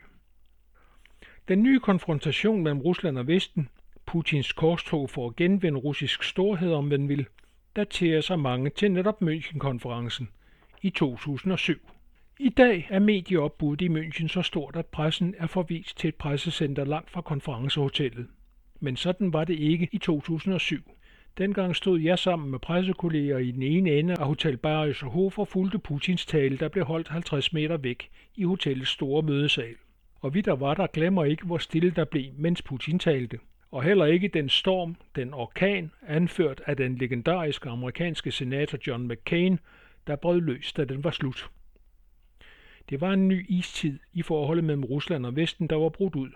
Den 1.49 1.63
nye 1.63 1.81
konfrontation 1.81 2.63
mellem 2.63 2.81
Rusland 2.81 3.19
og 3.19 3.27
Vesten, 3.27 3.69
Putins 4.07 4.53
korstog 4.53 5.11
for 5.11 5.29
at 5.29 5.37
genvinde 5.37 5.79
russisk 5.79 6.23
storhed, 6.23 6.73
om 6.73 6.85
man 6.85 7.09
vil, 7.09 7.27
daterer 7.77 8.21
sig 8.21 8.39
mange 8.39 8.71
til 8.71 8.93
netop 8.93 9.23
München-konferencen 9.23 10.29
i 10.83 10.91
2007. 10.91 11.91
I 12.39 12.49
dag 12.49 12.87
er 12.91 12.99
medieopbuddet 12.99 13.85
i 13.85 13.89
München 13.89 14.29
så 14.29 14.43
stort, 14.43 14.77
at 14.77 14.87
pressen 14.87 15.35
er 15.39 15.47
forvist 15.47 15.99
til 15.99 16.09
et 16.09 16.15
pressecenter 16.15 16.85
langt 16.85 17.11
fra 17.11 17.21
konferencehotellet. 17.21 18.27
Men 18.81 18.97
sådan 18.97 19.33
var 19.33 19.45
det 19.45 19.59
ikke 19.59 19.89
i 19.93 19.99
2007. 19.99 20.92
Dengang 21.39 21.77
stod 21.77 22.01
jeg 22.01 22.19
sammen 22.19 22.51
med 22.51 22.59
pressekolleger 22.59 23.39
i 23.39 23.51
den 23.51 23.63
ene 23.63 23.91
ende 23.91 24.15
af 24.15 24.27
Hotel 24.27 24.57
Bayerischer 24.57 25.09
Hof 25.09 25.39
og 25.39 25.49
fulgte 25.49 25.79
Putins 25.79 26.27
tale, 26.27 26.59
der 26.59 26.69
blev 26.69 26.85
holdt 26.85 27.09
50 27.09 27.53
meter 27.53 27.77
væk 27.77 28.11
i 28.35 28.45
hotellets 28.45 28.91
store 28.91 29.23
mødesal. 29.23 29.75
Og 30.21 30.35
vi 30.35 30.41
der 30.41 30.53
var 30.53 30.75
der 30.75 30.87
glemmer 30.87 31.25
ikke, 31.25 31.47
hvor 31.47 31.59
stille 31.59 31.91
der 31.91 32.05
blev, 32.05 32.25
mens 32.37 32.63
Putin 32.63 32.99
talte. 32.99 33.39
Og 33.71 33.83
heller 33.83 34.05
ikke 34.05 34.29
den 34.29 34.49
storm, 34.49 34.97
den 35.17 35.35
orkan, 35.35 35.91
anført 36.07 36.63
af 36.67 36.77
den 36.77 36.97
legendariske 36.97 37.69
amerikanske 37.69 38.31
senator 38.31 38.79
John 38.87 39.09
McCain, 39.09 39.59
der 40.07 40.17
brød 40.17 40.41
løs, 40.41 40.73
da 40.73 40.85
den 40.85 41.05
var 41.05 41.11
slut. 41.11 41.51
Det 42.91 43.01
var 43.01 43.13
en 43.13 43.29
ny 43.29 43.47
istid 43.49 43.99
i 44.13 44.23
forholdet 44.23 44.65
mellem 44.65 44.85
Rusland 44.85 45.27
og 45.27 45.37
Vesten, 45.37 45.67
der 45.67 45.77
var 45.77 45.89
brudt 45.89 46.15
ud. 46.15 46.31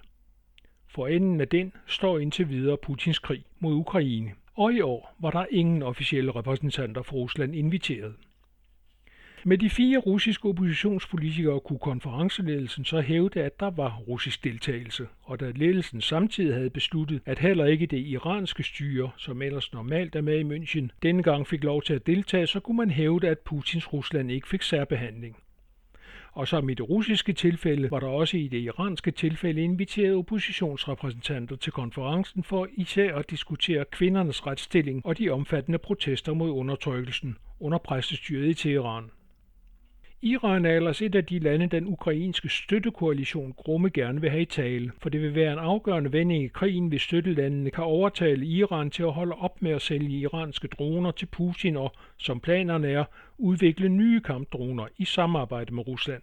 For 0.89 1.07
enden 1.07 1.41
af 1.41 1.49
den 1.49 1.73
står 1.87 2.19
indtil 2.19 2.49
videre 2.49 2.77
Putins 2.77 3.19
krig 3.19 3.45
mod 3.61 3.75
Ukraine 3.75 4.33
og 4.57 4.75
i 4.75 4.81
år 4.81 5.17
var 5.19 5.31
der 5.31 5.47
ingen 5.51 5.83
officielle 5.83 6.33
repræsentanter 6.33 7.03
fra 7.03 7.17
Rusland 7.17 7.57
inviteret. 7.57 8.15
Med 9.45 9.59
de 9.59 9.71
fire 9.71 9.99
russiske 9.99 10.49
oppositionspolitikere 10.49 11.61
kunne 11.61 11.79
konferenceledelsen 11.79 12.85
så 12.85 13.01
hævde, 13.01 13.43
at 13.43 13.61
der 13.61 13.71
var 13.71 13.97
russisk 13.97 14.45
deltagelse, 14.45 15.07
og 15.23 15.41
da 15.41 15.53
ledelsen 15.55 16.01
samtidig 16.01 16.55
havde 16.55 16.71
besluttet, 16.71 17.21
at 17.27 17.39
heller 17.39 17.65
ikke 17.65 17.87
det 17.87 17.99
iranske 17.99 18.63
styre, 18.63 19.11
som 19.17 19.43
ellers 19.43 19.73
normalt 19.73 20.17
er 20.17 20.21
med 20.21 20.39
i 20.39 20.43
München, 20.43 20.89
denne 21.03 21.23
gang 21.23 21.47
fik 21.47 21.65
lov 21.65 21.83
til 21.83 21.95
at 21.95 22.07
deltage, 22.07 22.47
så 22.47 22.61
kunne 22.61 22.77
man 22.77 22.91
hævde, 22.91 23.29
at 23.29 23.39
Putins 23.39 23.93
Rusland 23.93 24.31
ikke 24.31 24.49
fik 24.49 24.63
særbehandling. 24.63 25.37
Og 26.37 26.49
som 26.49 26.69
i 26.69 26.75
det 26.75 26.89
russiske 26.89 27.33
tilfælde 27.33 27.91
var 27.91 28.01
der 28.01 28.07
også 28.07 28.37
i 28.37 28.49
det 28.49 28.59
iranske 28.59 29.11
tilfælde 29.11 29.63
inviteret 29.63 30.15
oppositionsrepræsentanter 30.15 31.57
til 31.57 31.73
konferencen 31.73 32.43
for 32.43 32.69
især 32.73 33.15
at 33.15 33.31
diskutere 33.31 33.85
kvindernes 33.85 34.47
retsstilling 34.47 35.07
og 35.07 35.19
de 35.19 35.31
omfattende 35.31 35.79
protester 35.79 36.35
mod 36.35 36.51
undertrykkelsen 36.51 37.37
under 37.61 37.79
præstestyret 37.79 38.49
i 38.49 38.55
Teheran. 38.55 39.11
Iran 40.23 40.65
er 40.65 40.71
ellers 40.71 41.03
et 41.03 41.15
af 41.15 41.25
de 41.25 41.39
lande, 41.39 41.67
den 41.67 41.87
ukrainske 41.87 42.49
støttekoalition 42.49 43.53
grumme 43.53 43.91
gerne 43.91 44.21
vil 44.21 44.31
have 44.31 44.43
i 44.43 44.45
tale, 44.45 44.93
for 44.99 45.09
det 45.09 45.23
vil 45.23 45.35
være 45.35 45.53
en 45.53 45.59
afgørende 45.59 46.13
vending 46.13 46.45
i 46.45 46.49
krigen, 46.49 46.89
hvis 46.89 47.03
støttelandene 47.03 47.71
kan 47.71 47.85
overtale 47.85 48.47
Iran 48.47 48.91
til 48.91 49.03
at 49.03 49.13
holde 49.13 49.35
op 49.35 49.63
med 49.63 49.71
at 49.71 49.83
sælge 49.83 50.19
iranske 50.19 50.69
droner 50.69 51.11
til 51.11 51.27
Putin 51.27 51.77
og, 51.77 51.93
som 52.19 52.41
planerne 52.41 52.89
er, 52.89 53.05
udvikle 53.39 53.89
nye 53.89 54.21
kampdroner 54.21 54.87
i 54.99 55.05
samarbejde 55.05 55.75
med 55.75 55.87
Rusland. 55.89 56.23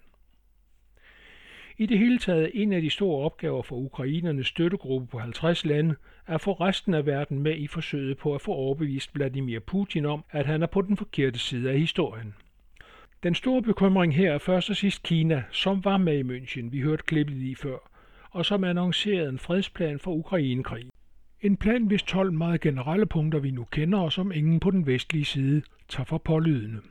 I 1.78 1.86
det 1.86 2.00
hele 2.00 2.18
taget 2.18 2.52
en 2.54 2.74
af 2.74 2.82
de 2.82 2.90
store 2.90 3.26
opgaver 3.26 3.64
for 3.64 3.76
ukrainernes 3.76 4.48
støttegruppe 4.48 5.08
på 5.08 5.20
50 5.20 5.66
lande 5.66 5.96
er 6.28 6.36
at 6.36 6.42
få 6.42 6.54
resten 6.54 6.94
af 6.94 7.06
verden 7.06 7.40
med 7.40 7.58
i 7.58 7.68
forsøget 7.68 8.18
på 8.18 8.36
at 8.36 8.42
få 8.42 8.52
overbevist 8.52 9.16
Vladimir 9.16 9.60
Putin 9.60 10.06
om, 10.06 10.26
at 10.32 10.46
han 10.46 10.64
er 10.64 10.68
på 10.68 10.82
den 10.82 10.98
forkerte 10.98 11.40
side 11.40 11.72
af 11.72 11.80
historien. 11.80 12.34
Den 13.24 13.36
store 13.36 13.62
bekymring 13.62 14.16
her 14.16 14.34
er 14.34 14.38
først 14.38 14.70
og 14.70 14.76
sidst 14.76 15.04
Kina, 15.04 15.44
som 15.52 15.86
var 15.86 15.98
med 15.98 16.18
i 16.20 16.22
München, 16.22 16.70
vi 16.70 16.80
hørte 16.80 17.04
klippet 17.04 17.36
lige 17.36 17.56
før, 17.56 17.78
og 18.32 18.46
som 18.46 18.64
annoncerede 18.64 19.30
en 19.30 19.40
fredsplan 19.40 20.00
for 20.00 20.12
Ukrainekrig. 20.12 20.86
En 21.42 21.58
plan, 21.58 21.84
hvis 21.84 22.04
12 22.04 22.32
meget 22.34 22.62
generelle 22.62 23.06
punkter 23.06 23.40
vi 23.40 23.52
nu 23.52 23.64
kender, 23.64 24.00
og 24.00 24.12
som 24.12 24.32
ingen 24.32 24.60
på 24.60 24.72
den 24.72 24.86
vestlige 24.86 25.26
side 25.26 25.62
tager 25.90 26.06
for 26.06 26.18
pålydende. 26.18 26.82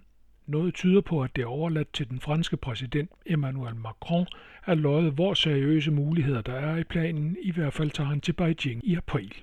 Noget 0.46 0.74
tyder 0.74 1.00
på, 1.00 1.22
at 1.22 1.36
det 1.36 1.42
er 1.42 1.46
overladt 1.46 1.92
til 1.92 2.10
den 2.10 2.20
franske 2.20 2.56
præsident 2.56 3.10
Emmanuel 3.26 3.76
Macron 3.76 4.26
at 4.64 4.78
løje, 4.78 5.10
hvor 5.10 5.34
seriøse 5.34 5.90
muligheder 5.90 6.40
der 6.40 6.54
er 6.54 6.76
i 6.76 6.84
planen. 6.84 7.36
I 7.42 7.52
hvert 7.52 7.72
fald 7.72 7.90
tager 7.90 8.08
han 8.08 8.20
til 8.20 8.32
Beijing 8.32 8.88
i 8.88 8.94
april. 8.94 9.34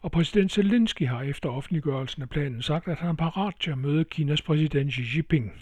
Og 0.00 0.12
præsident 0.12 0.52
Zelensky 0.52 1.06
har 1.06 1.22
efter 1.22 1.48
offentliggørelsen 1.48 2.22
af 2.22 2.28
planen 2.28 2.62
sagt, 2.62 2.88
at 2.88 2.98
han 2.98 3.08
er 3.08 3.14
parat 3.14 3.54
til 3.60 3.70
at 3.70 3.78
møde 3.78 4.04
Kinas 4.04 4.42
præsident 4.42 4.92
Xi 4.92 5.02
Jinping. 5.16 5.52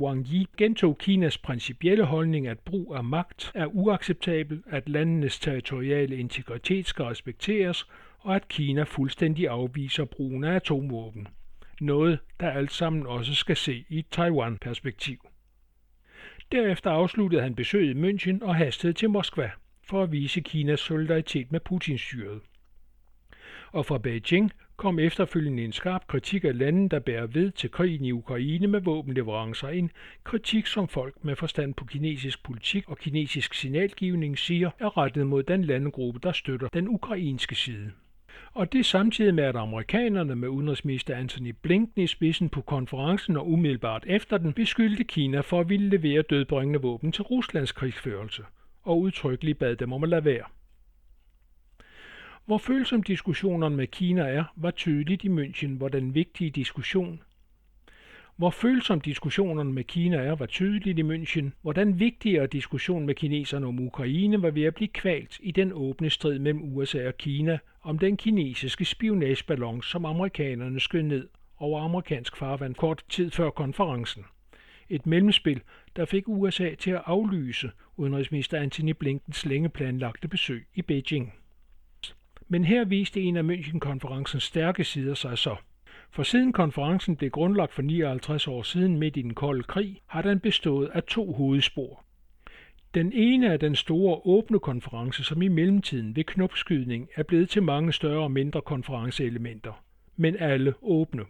Wang 0.00 0.26
Yi 0.32 0.46
gentog 0.56 0.98
Kinas 0.98 1.38
principielle 1.38 2.04
holdning, 2.04 2.46
at 2.46 2.58
brug 2.58 2.94
af 2.96 3.04
magt 3.04 3.52
er 3.54 3.66
uacceptabel, 3.66 4.62
at 4.66 4.88
landenes 4.88 5.38
territoriale 5.38 6.16
integritet 6.16 6.86
skal 6.86 7.04
respekteres, 7.04 7.86
og 8.18 8.36
at 8.36 8.48
Kina 8.48 8.82
fuldstændig 8.82 9.48
afviser 9.48 10.04
brugen 10.04 10.44
af 10.44 10.54
atomvåben. 10.54 11.28
Noget, 11.80 12.18
der 12.40 12.50
alt 12.50 12.72
sammen 12.72 13.06
også 13.06 13.34
skal 13.34 13.56
se 13.56 13.84
i 13.88 13.98
et 13.98 14.06
Taiwan-perspektiv. 14.10 15.28
Derefter 16.52 16.90
afsluttede 16.90 17.42
han 17.42 17.54
besøget 17.54 17.96
i 17.96 18.00
München 18.00 18.44
og 18.44 18.56
hastede 18.56 18.92
til 18.92 19.10
Moskva 19.10 19.50
for 19.88 20.02
at 20.02 20.12
vise 20.12 20.40
Kinas 20.40 20.80
solidaritet 20.80 21.52
med 21.52 21.60
Putinstyret. 21.60 22.40
Og 23.72 23.86
fra 23.86 23.98
Beijing 23.98 24.52
kom 24.82 24.98
efterfølgende 24.98 25.64
en 25.64 25.72
skarp 25.72 26.06
kritik 26.06 26.44
af 26.44 26.58
lande, 26.58 26.88
der 26.88 26.98
bærer 26.98 27.26
ved 27.26 27.50
til 27.50 27.70
krigen 27.70 28.04
i 28.04 28.12
Ukraine 28.12 28.66
med 28.66 28.80
våbenleverancer. 28.80 29.68
En 29.68 29.90
kritik, 30.24 30.66
som 30.66 30.88
folk 30.88 31.24
med 31.24 31.36
forstand 31.36 31.74
på 31.74 31.84
kinesisk 31.84 32.42
politik 32.44 32.88
og 32.88 32.98
kinesisk 32.98 33.54
signalgivning 33.54 34.38
siger 34.38 34.70
er 34.78 34.98
rettet 34.98 35.26
mod 35.26 35.42
den 35.42 35.64
landegruppe, 35.64 36.20
der 36.22 36.32
støtter 36.32 36.68
den 36.68 36.88
ukrainske 36.88 37.54
side. 37.54 37.90
Og 38.52 38.72
det 38.72 38.86
samtidig 38.86 39.34
med, 39.34 39.44
at 39.44 39.56
amerikanerne 39.56 40.36
med 40.36 40.48
udenrigsminister 40.48 41.16
Anthony 41.16 41.54
Blinken 41.62 42.02
i 42.02 42.06
spidsen 42.06 42.48
på 42.48 42.60
konferencen 42.60 43.36
og 43.36 43.50
umiddelbart 43.50 44.04
efter 44.06 44.38
den 44.38 44.52
beskyldte 44.52 45.04
Kina 45.04 45.40
for 45.40 45.60
at 45.60 45.68
ville 45.68 45.88
levere 45.88 46.22
dødbringende 46.22 46.80
våben 46.80 47.12
til 47.12 47.22
Ruslands 47.22 47.72
krigsførelse 47.72 48.42
og 48.82 49.00
udtrykkeligt 49.00 49.58
bad 49.58 49.76
dem 49.76 49.92
om 49.92 50.02
at 50.02 50.08
lade 50.08 50.24
være. 50.24 50.44
Hvor 52.46 52.58
følsom 52.58 53.02
diskussionerne 53.02 53.76
med 53.76 53.86
Kina 53.86 54.22
er, 54.22 54.44
var 54.56 54.70
tydeligt 54.70 55.24
i 55.24 55.28
München, 55.28 55.76
hvor 55.76 55.88
den 55.88 56.14
vigtige 56.14 56.50
diskussion 56.50 57.22
hvor 58.36 58.50
følsom 58.50 59.00
diskussionerne 59.00 59.72
med 59.72 59.84
Kina 59.84 60.16
er, 60.16 60.34
var 60.34 60.46
tydeligt 60.46 60.98
i 60.98 61.02
München, 61.02 61.50
hvordan 61.62 62.00
vigtigere 62.00 62.46
diskussion 62.46 63.06
med 63.06 63.14
kineserne 63.14 63.66
om 63.66 63.80
Ukraine 63.80 64.42
var 64.42 64.50
ved 64.50 64.62
at 64.62 64.74
blive 64.74 64.88
kvalt 64.88 65.38
i 65.40 65.50
den 65.50 65.72
åbne 65.72 66.10
strid 66.10 66.38
mellem 66.38 66.76
USA 66.76 67.08
og 67.08 67.16
Kina 67.16 67.58
om 67.82 67.98
den 67.98 68.16
kinesiske 68.16 68.84
spionageballon, 68.84 69.82
som 69.82 70.04
amerikanerne 70.04 70.80
skød 70.80 71.02
ned 71.02 71.28
over 71.58 71.80
amerikansk 71.80 72.36
farvand 72.36 72.74
kort 72.74 73.04
tid 73.08 73.30
før 73.30 73.50
konferencen. 73.50 74.24
Et 74.88 75.06
mellemspil, 75.06 75.60
der 75.96 76.04
fik 76.04 76.28
USA 76.28 76.74
til 76.74 76.90
at 76.90 77.02
aflyse 77.06 77.70
udenrigsminister 77.96 78.58
Antony 78.58 78.90
Blinkens 78.90 79.46
længe 79.46 79.68
planlagte 79.68 80.28
besøg 80.28 80.66
i 80.74 80.82
Beijing. 80.82 81.32
Men 82.52 82.64
her 82.64 82.84
viste 82.84 83.20
en 83.20 83.36
af 83.36 83.42
München-konferencens 83.42 84.42
stærke 84.42 84.84
sider 84.84 85.14
sig 85.14 85.38
så. 85.38 85.56
For 86.10 86.22
siden 86.22 86.52
konferencen 86.52 87.16
blev 87.16 87.30
grundlagt 87.30 87.72
for 87.72 87.82
59 87.82 88.48
år 88.48 88.62
siden 88.62 88.98
midt 88.98 89.16
i 89.16 89.22
den 89.22 89.34
kolde 89.34 89.62
krig, 89.62 90.00
har 90.06 90.22
den 90.22 90.40
bestået 90.40 90.88
af 90.94 91.02
to 91.02 91.32
hovedspor. 91.32 92.04
Den 92.94 93.12
ene 93.12 93.46
er 93.46 93.56
den 93.56 93.76
store 93.76 94.20
åbne 94.24 94.60
konference, 94.60 95.24
som 95.24 95.42
i 95.42 95.48
mellemtiden 95.48 96.16
ved 96.16 96.24
knopskydning 96.24 97.08
er 97.14 97.22
blevet 97.22 97.48
til 97.48 97.62
mange 97.62 97.92
større 97.92 98.22
og 98.22 98.30
mindre 98.30 98.60
konferenceelementer, 98.60 99.84
men 100.16 100.36
alle 100.36 100.74
åbne. 100.82 101.22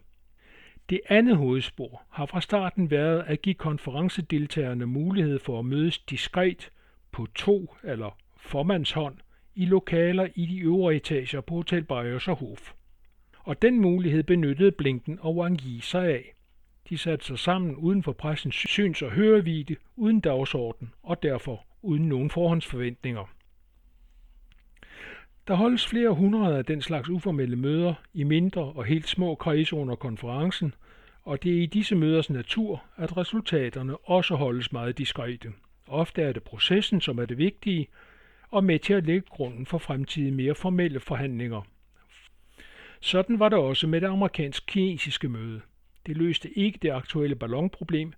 Det 0.90 1.00
andet 1.08 1.36
hovedspor 1.36 2.02
har 2.10 2.26
fra 2.26 2.40
starten 2.40 2.90
været 2.90 3.24
at 3.26 3.42
give 3.42 3.54
konferencedeltagerne 3.54 4.86
mulighed 4.86 5.38
for 5.38 5.58
at 5.58 5.64
mødes 5.64 5.98
diskret 5.98 6.70
på 7.12 7.26
to 7.34 7.74
eller 7.84 8.18
formandshånd 8.36 9.14
i 9.54 9.64
lokaler 9.64 10.28
i 10.34 10.46
de 10.46 10.60
øvre 10.60 10.94
etager 10.94 11.40
på 11.40 11.54
Hotel 11.54 11.84
Bajers 11.84 12.28
og 12.28 12.36
Hof. 12.36 12.72
Og 13.38 13.62
den 13.62 13.80
mulighed 13.80 14.22
benyttede 14.22 14.72
Blinken 14.72 15.18
og 15.20 15.36
Wang 15.36 15.60
Yi 15.66 15.80
sig 15.80 16.06
af. 16.06 16.34
De 16.88 16.98
satte 16.98 17.26
sig 17.26 17.38
sammen 17.38 17.76
uden 17.76 18.02
for 18.02 18.12
pressens 18.12 18.54
syns- 18.54 19.02
og 19.02 19.10
hørevide, 19.10 19.76
uden 19.96 20.20
dagsorden 20.20 20.92
og 21.02 21.22
derfor 21.22 21.64
uden 21.82 22.08
nogen 22.08 22.30
forhåndsforventninger. 22.30 23.24
Der 25.48 25.54
holdes 25.54 25.86
flere 25.86 26.10
hundrede 26.10 26.58
af 26.58 26.64
den 26.64 26.82
slags 26.82 27.08
uformelle 27.08 27.56
møder 27.56 27.94
i 28.14 28.22
mindre 28.22 28.62
og 28.62 28.84
helt 28.84 29.08
små 29.08 29.34
kredse 29.34 29.76
under 29.76 29.94
konferencen, 29.94 30.74
og 31.22 31.42
det 31.42 31.58
er 31.58 31.62
i 31.62 31.66
disse 31.66 31.94
møders 31.94 32.30
natur, 32.30 32.82
at 32.96 33.16
resultaterne 33.16 33.96
også 33.96 34.34
holdes 34.34 34.72
meget 34.72 34.98
diskrete. 34.98 35.52
Ofte 35.86 36.22
er 36.22 36.32
det 36.32 36.42
processen, 36.42 37.00
som 37.00 37.18
er 37.18 37.26
det 37.26 37.38
vigtige, 37.38 37.88
og 38.52 38.64
med 38.64 38.78
til 38.78 38.92
at 38.94 39.06
lægge 39.06 39.26
grunden 39.30 39.66
for 39.66 39.78
fremtidige 39.78 40.30
mere 40.30 40.54
formelle 40.54 41.00
forhandlinger. 41.00 41.62
Sådan 43.00 43.38
var 43.38 43.48
det 43.48 43.58
også 43.58 43.86
med 43.86 44.00
det 44.00 44.06
amerikansk-kinesiske 44.06 45.28
møde. 45.28 45.60
Det 46.06 46.16
løste 46.16 46.58
ikke 46.58 46.78
det 46.82 46.90
aktuelle 46.90 47.36
ballonproblem, 47.36 48.12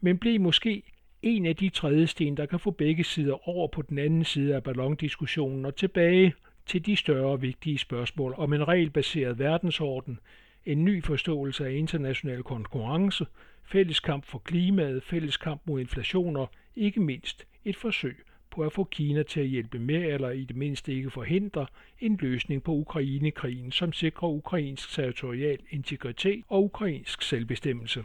men 0.00 0.18
blev 0.18 0.40
måske 0.40 0.82
en 1.22 1.46
af 1.46 1.56
de 1.56 1.68
trædesten, 1.68 2.36
der 2.36 2.46
kan 2.46 2.60
få 2.60 2.70
begge 2.70 3.04
sider 3.04 3.48
over 3.48 3.68
på 3.68 3.82
den 3.82 3.98
anden 3.98 4.24
side 4.24 4.54
af 4.54 4.62
ballondiskussionen 4.62 5.64
og 5.64 5.76
tilbage 5.76 6.34
til 6.66 6.86
de 6.86 6.96
større 6.96 7.40
vigtige 7.40 7.78
spørgsmål 7.78 8.34
om 8.36 8.52
en 8.52 8.68
regelbaseret 8.68 9.38
verdensorden, 9.38 10.18
en 10.66 10.84
ny 10.84 11.04
forståelse 11.04 11.66
af 11.66 11.72
international 11.72 12.42
konkurrence, 12.42 13.26
fælles 13.64 14.00
kamp 14.00 14.24
for 14.24 14.38
klimaet, 14.38 15.02
fælles 15.02 15.36
kamp 15.36 15.60
mod 15.64 15.80
inflationer, 15.80 16.46
ikke 16.76 17.00
mindst 17.00 17.46
et 17.64 17.76
forsøg 17.76 18.25
på 18.56 18.62
at 18.62 18.72
få 18.72 18.84
Kina 18.84 19.22
til 19.22 19.40
at 19.40 19.46
hjælpe 19.46 19.78
med 19.78 20.02
eller 20.02 20.30
i 20.30 20.44
det 20.44 20.56
mindste 20.56 20.94
ikke 20.94 21.10
forhindre 21.10 21.66
en 22.00 22.18
løsning 22.20 22.62
på 22.62 22.72
Ukrainekrigen, 22.72 23.72
som 23.72 23.92
sikrer 23.92 24.28
ukrainsk 24.28 24.94
territorial 24.94 25.58
integritet 25.70 26.44
og 26.48 26.64
ukrainsk 26.64 27.22
selvbestemmelse. 27.22 28.04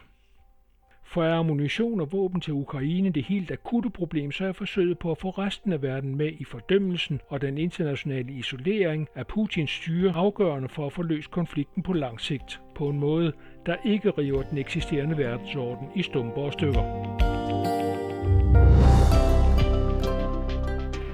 For 1.04 1.24
er 1.24 1.34
ammunition 1.34 2.00
og 2.00 2.12
våben 2.12 2.40
til 2.40 2.52
Ukraine 2.52 3.10
det 3.10 3.24
helt 3.24 3.50
akutte 3.50 3.90
problem, 3.90 4.32
så 4.32 4.44
er 4.44 4.52
forsøget 4.52 4.98
på 4.98 5.10
at 5.10 5.18
få 5.18 5.30
resten 5.30 5.72
af 5.72 5.82
verden 5.82 6.16
med 6.16 6.32
i 6.38 6.44
fordømmelsen 6.44 7.20
og 7.28 7.40
den 7.40 7.58
internationale 7.58 8.32
isolering 8.32 9.08
af 9.14 9.26
Putins 9.26 9.70
styre 9.70 10.12
afgørende 10.12 10.68
for 10.68 10.86
at 10.86 10.92
få 10.92 11.02
løst 11.02 11.30
konflikten 11.30 11.82
på 11.82 11.92
lang 11.92 12.20
sigt, 12.20 12.60
på 12.74 12.88
en 12.88 12.98
måde, 12.98 13.32
der 13.66 13.76
ikke 13.84 14.10
river 14.10 14.42
den 14.42 14.58
eksisterende 14.58 15.18
verdensorden 15.18 15.88
i 15.96 16.02
stumper 16.02 16.42
og 16.42 16.52
stykker. 16.52 17.31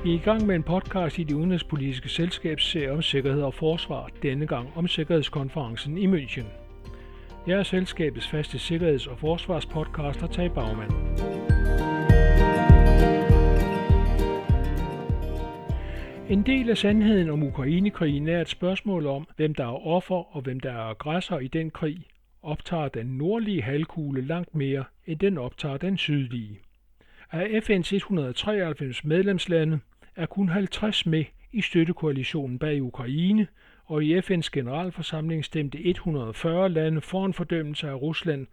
Vi 0.04 0.10
er 0.10 0.14
i 0.14 0.22
gang 0.24 0.46
med 0.46 0.54
en 0.54 0.62
podcast 0.62 1.18
i 1.18 1.22
det 1.22 1.34
udenrigspolitiske 1.34 2.08
selskabs 2.08 2.64
serie 2.70 2.92
om 2.92 3.02
sikkerhed 3.02 3.42
og 3.42 3.54
forsvar, 3.54 4.10
denne 4.22 4.46
gang 4.46 4.68
om 4.76 4.88
Sikkerhedskonferencen 4.88 5.98
i 5.98 6.06
München. 6.06 6.44
Jeg 7.46 7.58
er 7.58 7.62
selskabets 7.62 8.28
faste 8.28 8.58
sikkerheds- 8.58 9.06
og 9.06 9.18
forsvarspodcaster 9.18 10.26
Tag 10.26 10.52
Bagman. 10.52 10.90
En 16.30 16.42
del 16.42 16.70
af 16.70 16.78
sandheden 16.78 17.30
om 17.30 17.42
Ukrainekrigen 17.42 18.28
er 18.28 18.40
et 18.40 18.48
spørgsmål 18.48 19.06
om, 19.06 19.26
hvem 19.36 19.54
der 19.54 19.64
er 19.64 19.86
offer 19.86 20.36
og 20.36 20.42
hvem 20.42 20.60
der 20.60 20.72
er 20.72 20.90
aggressor 20.90 21.38
i 21.38 21.48
den 21.48 21.70
krig, 21.70 21.98
optager 22.42 22.88
den 22.88 23.06
nordlige 23.06 23.62
halvkugle 23.62 24.26
langt 24.26 24.54
mere, 24.54 24.84
end 25.06 25.18
den 25.18 25.38
optager 25.38 25.76
den 25.76 25.98
sydlige. 25.98 26.60
Af 27.32 27.60
FN's 27.60 27.94
193 27.94 29.04
medlemslande 29.04 29.80
er 30.18 30.26
kun 30.26 30.48
50 30.48 31.06
med 31.06 31.24
i 31.52 31.62
støttekoalitionen 31.62 32.58
bag 32.58 32.82
Ukraine, 32.82 33.46
og 33.84 34.04
i 34.04 34.18
FN's 34.18 34.48
generalforsamling 34.52 35.44
stemte 35.44 35.86
140 35.86 36.68
lande 36.68 37.00
for 37.00 37.26
en 37.26 37.34
fordømmelse 37.34 37.88
af 37.88 37.94
Rusland, 37.94 38.46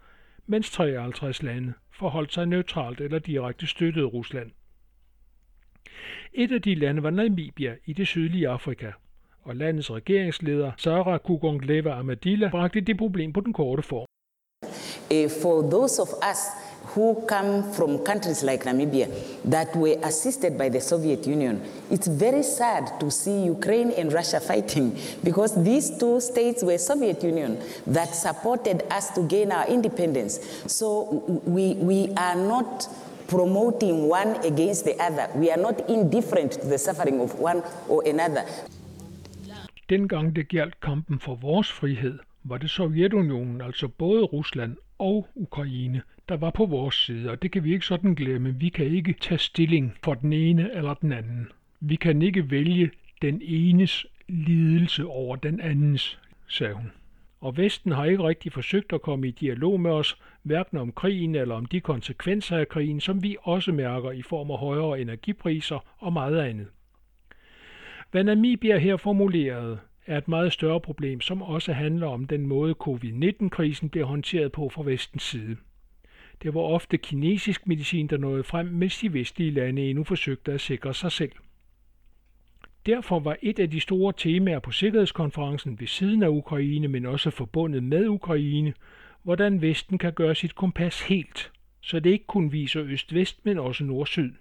mens 0.48 0.72
53 0.72 1.44
lande 1.44 1.74
forholdt 1.92 2.34
sig 2.34 2.46
neutralt 2.46 3.02
eller 3.02 3.20
direkte 3.20 3.68
støttede 3.68 4.06
Rusland. 4.06 4.52
Et 6.34 6.52
af 6.52 6.62
de 6.62 6.76
lande 6.76 7.04
var 7.04 7.10
Namibia 7.10 7.76
i 7.86 7.94
det 7.94 8.08
sydlige 8.08 8.50
Afrika, 8.50 8.92
og 9.42 9.56
landets 9.56 9.92
regeringsleder 9.92 10.72
Sarah 10.78 11.20
Kugongleva 11.20 11.90
Amadila 11.90 12.50
bragte 12.50 12.82
det 12.82 12.98
problem 12.98 13.34
på 13.34 13.42
den 13.42 13.54
korte 13.54 13.84
form. 13.84 14.06
Eh, 15.12 15.30
for 15.42 15.62
those 15.62 16.02
of 16.02 16.08
us 16.32 16.65
who 16.96 17.22
come 17.28 17.72
from 17.74 18.00
countries 18.00 18.42
like 18.42 18.64
Namibia 18.64 19.08
that 19.44 19.76
were 19.76 19.98
assisted 20.02 20.58
by 20.58 20.70
the 20.70 20.80
Soviet 20.80 21.28
Union. 21.28 21.62
It's 21.92 22.08
very 22.08 22.42
sad 22.42 23.00
to 23.02 23.12
see 23.12 23.44
Ukraine 23.44 23.92
and 23.92 24.14
Russia 24.14 24.40
fighting 24.40 24.98
because 25.22 25.52
these 25.62 25.98
two 26.00 26.22
states 26.22 26.64
were 26.64 26.78
Soviet 26.78 27.22
Union 27.22 27.62
that 27.88 28.16
supported 28.16 28.84
us 28.90 29.10
to 29.12 29.28
gain 29.28 29.52
our 29.52 29.68
independence. 29.68 30.40
So 30.68 31.42
we, 31.46 31.74
we 31.74 32.14
are 32.16 32.36
not 32.36 32.88
promoting 33.28 34.08
one 34.08 34.38
against 34.46 34.86
the 34.86 34.96
other. 35.04 35.28
We 35.36 35.52
are 35.52 35.58
not 35.68 35.90
indifferent 35.90 36.54
to 36.54 36.68
the 36.68 36.78
suffering 36.78 37.20
of 37.20 37.38
one 37.40 37.62
or 37.90 38.08
another. 38.08 38.46
Dengang 39.90 40.36
det 40.36 40.50
galt 40.50 40.80
kampen 40.82 41.20
for 41.20 41.36
vores 41.36 41.72
frihed, 41.72 42.20
var 42.44 42.58
det 42.58 42.70
Sovjetunionen, 42.70 43.62
altså 43.62 43.88
både 43.88 44.24
Rusland 44.24 44.78
og 45.00 45.28
Ukraine, 45.36 46.02
der 46.30 46.38
var 46.38 46.50
på 46.50 46.66
vores 46.66 46.96
side, 46.96 47.32
og 47.32 47.42
det 47.42 47.52
kan 47.52 47.64
vi 47.64 47.74
ikke 47.74 47.86
sådan 47.86 48.16
glemme. 48.16 48.56
Vi 48.60 48.70
kan 48.70 48.86
ikke 48.86 49.16
tage 49.22 49.38
stilling 49.38 49.98
for 50.04 50.14
den 50.14 50.34
ene 50.34 50.72
eller 50.74 50.94
den 50.94 51.12
anden. 51.12 51.48
Vi 51.80 51.96
kan 51.96 52.22
ikke 52.22 52.52
vælge 52.52 52.92
den 53.22 53.42
enes 53.44 54.06
lidelse 54.28 55.06
over 55.06 55.36
den 55.36 55.60
andens, 55.60 56.20
sagde 56.48 56.74
hun. 56.74 56.92
Og 57.42 57.58
Vesten 57.58 57.92
har 57.92 58.06
ikke 58.06 58.24
rigtig 58.24 58.52
forsøgt 58.52 58.94
at 58.94 59.02
komme 59.02 59.28
i 59.28 59.32
dialog 59.32 59.80
med 59.80 59.92
os, 59.92 60.18
hverken 60.44 60.78
om 60.78 60.92
krigen 60.92 61.36
eller 61.36 61.56
om 61.56 61.66
de 61.66 61.80
konsekvenser 61.80 62.58
af 62.58 62.68
krigen, 62.68 63.02
som 63.02 63.24
vi 63.24 63.38
også 63.44 63.72
mærker 63.72 64.12
i 64.12 64.22
form 64.22 64.52
af 64.52 64.58
højere 64.58 65.02
energipriser 65.02 65.80
og 65.98 66.14
meget 66.14 66.40
andet. 66.40 66.68
Hvad 68.12 68.24
Namibia 68.24 68.78
her 68.78 68.98
formulerede, 68.98 69.80
er 70.06 70.18
et 70.18 70.28
meget 70.28 70.54
større 70.54 70.82
problem, 70.82 71.22
som 71.22 71.42
også 71.42 71.74
handler 71.74 72.08
om 72.08 72.28
den 72.28 72.48
måde 72.48 72.74
covid-19-krisen 72.74 73.90
bliver 73.90 74.06
håndteret 74.06 74.52
på 74.52 74.70
fra 74.70 74.84
vestens 74.84 75.24
side. 75.24 75.58
Det 76.44 76.54
var 76.54 76.62
ofte 76.62 76.98
kinesisk 76.98 77.68
medicin, 77.68 78.08
der 78.08 78.18
nåede 78.18 78.44
frem, 78.44 78.66
mens 78.68 79.00
de 79.00 79.14
vestlige 79.14 79.52
lande 79.52 79.90
endnu 79.90 80.04
forsøgte 80.04 80.52
at 80.52 80.62
sikre 80.62 80.94
sig 80.94 81.12
selv. 81.12 81.32
Derfor 82.86 83.20
var 83.20 83.38
et 83.42 83.60
af 83.60 83.70
de 83.70 83.80
store 83.80 84.14
temaer 84.18 84.60
på 84.60 84.72
Sikkerhedskonferencen 84.72 85.80
ved 85.80 85.88
siden 85.88 86.24
af 86.24 86.28
Ukraine, 86.28 86.88
men 86.88 87.06
også 87.06 87.30
forbundet 87.30 87.84
med 87.84 88.08
Ukraine, 88.08 88.74
hvordan 89.24 89.62
Vesten 89.62 89.98
kan 89.98 90.14
gøre 90.14 90.36
sit 90.36 90.56
kompas 90.56 91.02
helt, 91.02 91.52
så 91.82 92.00
det 92.00 92.10
ikke 92.10 92.28
kun 92.28 92.52
viser 92.52 92.84
øst-vest, 92.84 93.46
men 93.46 93.60
også 93.60 93.84
nord-syd. 93.84 94.34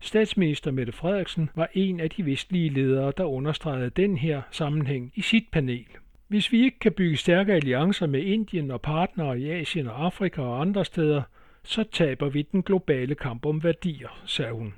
Statsminister 0.00 0.70
Mette 0.70 0.92
Frederiksen 0.92 1.50
var 1.54 1.70
en 1.74 2.00
af 2.00 2.10
de 2.10 2.26
vestlige 2.26 2.68
ledere, 2.68 3.12
der 3.16 3.24
understregede 3.24 3.90
den 3.90 4.16
her 4.16 4.42
sammenhæng 4.50 5.12
i 5.14 5.22
sit 5.22 5.44
panel. 5.52 5.86
Hvis 6.28 6.52
vi 6.52 6.64
ikke 6.64 6.78
kan 6.78 6.92
bygge 6.92 7.16
stærke 7.16 7.52
alliancer 7.52 8.06
med 8.06 8.22
Indien 8.22 8.70
og 8.70 8.80
partnere 8.80 9.40
i 9.40 9.50
Asien 9.50 9.86
og 9.86 10.04
Afrika 10.04 10.40
og 10.40 10.60
andre 10.60 10.84
steder, 10.84 11.22
så 11.64 11.84
taber 11.92 12.28
vi 12.28 12.42
den 12.42 12.62
globale 12.62 13.14
kamp 13.14 13.46
om 13.46 13.64
værdier, 13.64 14.22
sagde 14.26 14.52
hun. 14.52 14.74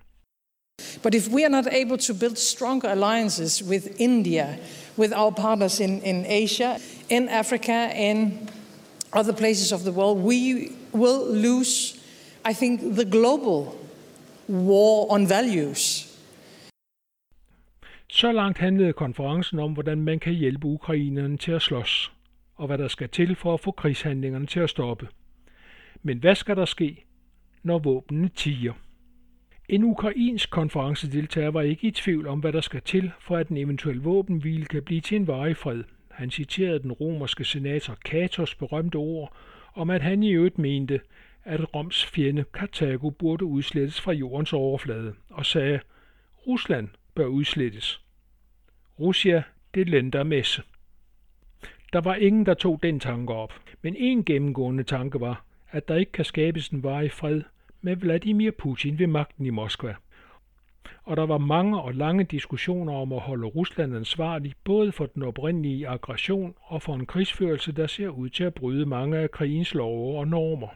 But 1.03 1.15
if 1.15 1.29
we 1.29 1.45
are 1.45 1.51
not 1.51 1.67
able 1.67 1.97
to 1.97 2.15
build 2.15 2.37
stronger 2.37 2.89
alliances 2.89 3.63
with 3.71 3.87
India, 3.99 4.57
with 4.99 5.13
our 5.17 5.31
partners 5.31 5.81
in, 5.81 6.03
in 6.03 6.25
Asia, 6.27 6.77
in 7.11 7.29
Africa, 7.29 7.89
and 8.09 8.33
other 9.13 9.33
places 9.33 9.73
of 9.73 9.81
the 9.81 9.93
world, 9.93 10.19
we 10.19 10.71
will 10.93 11.35
lose, 11.35 11.97
I 12.51 12.53
think, 12.53 12.81
the 12.97 13.05
global 13.05 13.86
war 14.49 15.13
on 15.13 15.29
values. 15.29 16.13
Så 18.09 18.33
langt 18.33 18.59
handlede 18.59 18.93
konferencen 18.93 19.59
om, 19.59 19.73
hvordan 19.73 20.01
man 20.01 20.19
kan 20.19 20.33
hjælpe 20.33 20.67
ukrainerne 20.67 21.37
til 21.37 21.53
at 21.53 21.63
slås, 21.63 22.13
og 22.57 22.67
hvad 22.67 22.79
der 22.79 22.89
skal 22.89 23.09
til 23.09 23.37
for 23.37 23.55
at 23.55 23.61
få 23.61 23.71
krigshandlingerne 23.71 24.47
til 24.47 24.61
at 24.61 24.71
stoppe. 24.71 25.09
Men 26.03 26.19
hvad 26.19 26.35
skal 26.35 26.57
der 26.57 26.65
ske, 26.65 27.05
når 27.63 27.79
våbnene 27.79 28.29
tiger? 28.29 28.73
En 29.69 29.85
ukrainsk 29.85 30.51
konferencedeltager 30.51 31.51
var 31.51 31.63
ikke 31.63 31.87
i 31.87 31.91
tvivl 31.91 32.27
om, 32.27 32.41
hvad 32.41 32.53
der 32.53 32.61
skal 32.61 32.83
til, 32.83 33.13
for 33.21 33.37
at 33.37 33.49
en 33.49 33.57
eventuel 33.57 33.97
våbenhvile 33.97 34.65
kan 34.67 34.83
blive 34.83 35.01
til 35.01 35.17
en 35.17 35.27
varig 35.27 35.57
fred. 35.57 35.85
Han 36.11 36.31
citerede 36.31 36.83
den 36.83 36.93
romerske 36.93 37.45
senator 37.45 37.95
Catos 37.95 38.55
berømte 38.55 38.97
ord 38.97 39.37
om, 39.75 39.91
at 39.91 40.03
han 40.03 40.23
i 40.23 40.31
øvrigt 40.31 40.59
mente, 40.59 41.01
at 41.47 41.75
Roms 41.75 42.07
fjende 42.07 42.45
Karthago 42.55 43.11
burde 43.11 43.45
udslettes 43.45 44.01
fra 44.01 44.13
jordens 44.13 44.53
overflade, 44.53 45.15
og 45.31 45.47
sagde, 45.47 45.81
Rusland 46.47 46.89
bør 47.15 47.27
udslettes. 47.27 48.01
Russia, 49.01 49.43
det 49.75 49.89
lænder 49.89 50.23
messe. 50.23 50.63
Der 51.93 52.01
var 52.01 52.15
ingen, 52.15 52.47
der 52.47 52.55
tog 52.55 52.83
den 52.83 53.01
tanke 53.01 53.35
op, 53.35 53.53
men 53.83 53.97
en 53.97 54.25
gennemgående 54.25 54.83
tanke 54.83 55.21
var, 55.21 55.45
at 55.71 55.89
der 55.89 55.95
ikke 55.95 56.13
kan 56.13 56.25
skabes 56.25 56.69
en 56.69 56.83
varig 56.83 57.13
fred 57.13 57.43
med 57.81 57.97
Vladimir 57.97 58.51
Putin 58.51 58.99
ved 58.99 59.07
magten 59.07 59.47
i 59.47 59.51
Moskva. 59.51 59.95
Og 61.05 61.17
der 61.17 61.27
var 61.27 61.39
mange 61.39 61.81
og 61.81 61.95
lange 61.95 62.25
diskussioner 62.25 62.93
om 62.93 63.13
at 63.13 63.21
holde 63.21 63.47
Rusland 63.47 63.97
ansvarlig 63.97 64.55
både 64.65 64.93
for 64.93 65.07
den 65.07 65.23
oprindelige 65.23 65.89
aggression 65.89 66.55
og 66.63 66.83
for 66.83 66.95
en 66.95 67.07
krigsførelse, 67.07 67.73
der 67.73 67.87
ser 67.87 68.09
ud 68.09 68.29
til 68.29 68.45
at 68.45 68.55
bryde 68.55 68.87
mange 68.87 69.19
af 69.19 69.31
krigens 69.31 69.75
love 69.75 70.19
og 70.19 70.29
normer. 70.29 70.69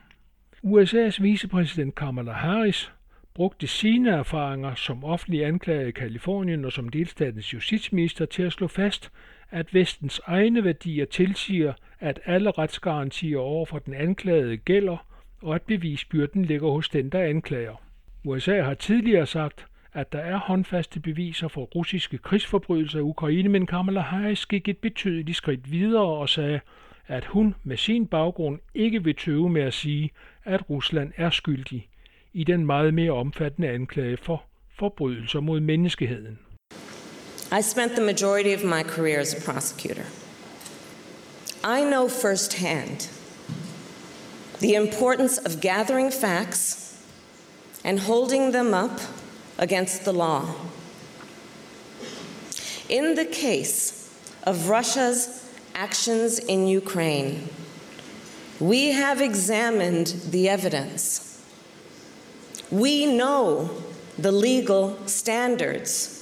USA's 0.62 1.22
vicepræsident 1.22 1.94
Kamala 1.94 2.32
Harris 2.32 2.92
brugte 3.34 3.66
sine 3.66 4.10
erfaringer 4.10 4.74
som 4.74 5.04
offentlig 5.04 5.44
anklager 5.44 5.86
i 5.86 5.90
Kalifornien 5.90 6.64
og 6.64 6.72
som 6.72 6.88
delstatens 6.88 7.54
justitsminister 7.54 8.26
til 8.26 8.42
at 8.42 8.52
slå 8.52 8.68
fast, 8.68 9.10
at 9.50 9.74
vestens 9.74 10.20
egne 10.26 10.64
værdier 10.64 11.04
tilsiger, 11.04 11.72
at 12.00 12.20
alle 12.24 12.50
retsgarantier 12.50 13.38
over 13.38 13.66
for 13.66 13.78
den 13.78 13.94
anklagede 13.94 14.56
gælder, 14.56 15.06
og 15.42 15.54
at 15.54 15.62
bevisbyrden 15.62 16.44
ligger 16.44 16.70
hos 16.70 16.88
den, 16.88 17.10
der 17.10 17.22
anklager. 17.22 17.82
USA 18.24 18.62
har 18.62 18.74
tidligere 18.74 19.26
sagt, 19.26 19.66
at 19.92 20.12
der 20.12 20.18
er 20.18 20.36
håndfaste 20.36 21.00
beviser 21.00 21.48
for 21.48 21.64
russiske 21.64 22.18
krigsforbrydelser 22.18 22.98
i 22.98 23.02
Ukraine, 23.02 23.48
men 23.48 23.66
Kamala 23.66 24.00
Harris 24.00 24.46
gik 24.46 24.68
et 24.68 24.78
betydeligt 24.78 25.36
skridt 25.36 25.70
videre 25.70 26.06
og 26.06 26.28
sagde, 26.28 26.60
at 27.06 27.24
hun 27.24 27.54
med 27.62 27.76
sin 27.76 28.06
baggrund 28.06 28.58
ikke 28.74 29.04
vil 29.04 29.16
tøve 29.16 29.48
med 29.48 29.62
at 29.62 29.74
sige, 29.74 30.10
at 30.44 30.70
Rusland 30.70 31.12
er 31.16 31.30
skyldig 31.30 31.88
i 32.32 32.44
den 32.44 32.66
meget 32.66 32.94
mere 32.94 33.12
omfattende 33.12 33.68
anklage 33.68 34.16
for 34.16 34.42
forbrydelser 34.78 35.40
mod 35.40 35.60
menneskeheden. 35.60 36.38
I 37.58 37.62
spent 37.62 37.92
the 37.92 38.04
majority 38.04 38.54
of 38.54 38.64
my 38.64 38.82
career 38.82 39.20
as 39.20 39.34
a 39.34 39.52
prosecutor. 39.52 40.04
I 41.64 41.84
know 41.84 42.08
firsthand 42.08 43.10
the 44.60 44.76
importance 44.76 45.38
of 45.46 45.60
gathering 45.60 46.12
facts 46.12 46.98
and 47.84 47.98
holding 47.98 48.52
them 48.52 48.74
up 48.74 49.00
against 49.58 50.04
the 50.04 50.12
law. 50.12 50.42
In 52.88 53.16
the 53.16 53.26
case 53.32 54.10
of 54.46 54.68
Russia's 54.68 55.50
actions 55.74 56.38
in 56.38 56.66
Ukraine, 56.66 57.48
we 58.60 58.92
have 58.92 59.20
examined 59.20 60.06
the 60.30 60.48
evidence. 60.48 61.26
We 62.70 63.06
know 63.06 63.70
the 64.18 64.30
legal 64.30 64.96
standards. 65.06 66.16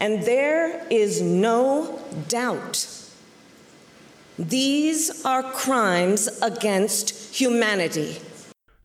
And 0.00 0.22
there 0.22 0.86
is 0.90 1.22
no 1.22 2.00
doubt 2.30 2.88
these 4.38 5.24
are 5.24 5.42
crimes 5.42 6.28
against 6.42 7.38
humanity. 7.38 8.20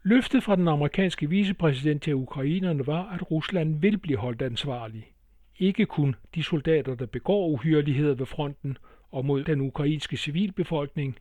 Løftet 0.03 0.43
fra 0.43 0.55
den 0.55 0.67
amerikanske 0.67 1.29
vicepræsident 1.29 2.03
til 2.03 2.15
ukrainerne 2.15 2.87
var, 2.87 3.09
at 3.13 3.31
Rusland 3.31 3.79
vil 3.79 3.97
blive 3.97 4.17
holdt 4.17 4.41
ansvarlig. 4.41 5.11
Ikke 5.59 5.85
kun 5.85 6.15
de 6.35 6.43
soldater, 6.43 6.95
der 6.95 7.05
begår 7.05 7.47
uhyreligheder 7.47 8.13
ved 8.13 8.25
fronten 8.25 8.77
og 9.11 9.25
mod 9.25 9.43
den 9.43 9.61
ukrainske 9.61 10.17
civilbefolkning, 10.17 11.17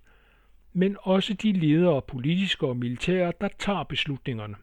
men 0.79 0.97
også 1.01 1.35
de 1.35 1.53
ledere, 1.53 2.03
politiske 2.03 2.67
og 2.67 2.77
militære, 2.77 3.33
der 3.41 3.49
tager 3.59 3.83
beslutningerne. 3.83 4.55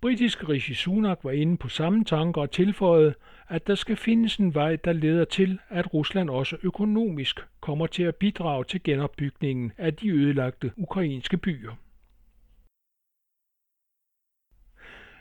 Britiske 0.00 0.48
Rishi 0.48 0.74
Sunak 0.74 1.18
var 1.22 1.30
inde 1.30 1.56
på 1.56 1.68
samme 1.68 2.04
tanker 2.04 2.40
og 2.40 2.50
tilføjede, 2.50 3.14
at 3.48 3.66
der 3.66 3.74
skal 3.74 3.96
findes 3.96 4.36
en 4.36 4.54
vej, 4.54 4.76
der 4.76 4.92
leder 4.92 5.24
til, 5.24 5.58
at 5.68 5.94
Rusland 5.94 6.30
også 6.30 6.56
økonomisk 6.62 7.40
kommer 7.60 7.86
til 7.86 8.02
at 8.02 8.16
bidrage 8.16 8.64
til 8.64 8.82
genopbygningen 8.82 9.72
af 9.78 9.94
de 9.94 10.08
ødelagte 10.08 10.72
ukrainske 10.76 11.36
byer. 11.36 11.72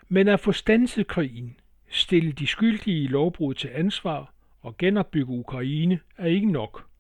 Men 0.10 0.28
at 0.28 0.40
få 0.40 0.52
stanset 0.52 1.08
krigen, 1.08 1.60
stille 1.90 2.32
de 2.32 2.48
skyldige 2.48 3.04
i 3.04 3.08
lovbrud 3.08 3.54
til 3.54 3.70
ansvar 3.74 4.34
og 4.62 4.78
genopbygge 4.78 5.34
Ukraine 5.34 6.00
er 6.18 6.26
ikke 6.26 6.52
nok. 6.52 6.93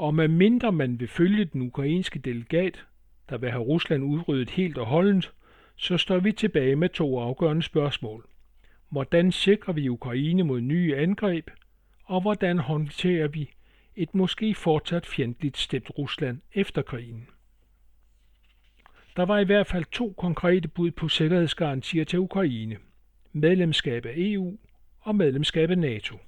Og 0.00 0.14
med 0.14 0.28
mindre 0.28 0.72
man 0.72 1.00
vil 1.00 1.08
følge 1.08 1.44
den 1.44 1.62
ukrainske 1.62 2.18
delegat, 2.18 2.86
der 3.28 3.38
vil 3.38 3.50
have 3.50 3.62
Rusland 3.62 4.04
udryddet 4.04 4.50
helt 4.50 4.78
og 4.78 4.86
holdent, 4.86 5.32
så 5.76 5.98
står 5.98 6.18
vi 6.18 6.32
tilbage 6.32 6.76
med 6.76 6.88
to 6.88 7.18
afgørende 7.20 7.62
spørgsmål. 7.62 8.26
Hvordan 8.88 9.32
sikrer 9.32 9.72
vi 9.72 9.88
Ukraine 9.88 10.42
mod 10.42 10.60
nye 10.60 10.96
angreb, 10.96 11.50
og 12.04 12.20
hvordan 12.20 12.58
håndterer 12.58 13.28
vi 13.28 13.50
et 13.96 14.14
måske 14.14 14.54
fortsat 14.54 15.06
fjendtligt 15.06 15.56
stemt 15.56 15.90
Rusland 15.98 16.38
efter 16.54 16.82
krigen? 16.82 17.28
Der 19.16 19.22
var 19.22 19.38
i 19.38 19.44
hvert 19.44 19.66
fald 19.66 19.84
to 19.92 20.14
konkrete 20.18 20.68
bud 20.68 20.90
på 20.90 21.08
sikkerhedsgarantier 21.08 22.04
til 22.04 22.18
Ukraine. 22.18 22.76
Medlemskab 23.32 24.06
af 24.06 24.14
EU 24.16 24.58
og 25.00 25.14
medlemskab 25.14 25.70
af 25.70 25.78
NATO. 25.78 26.18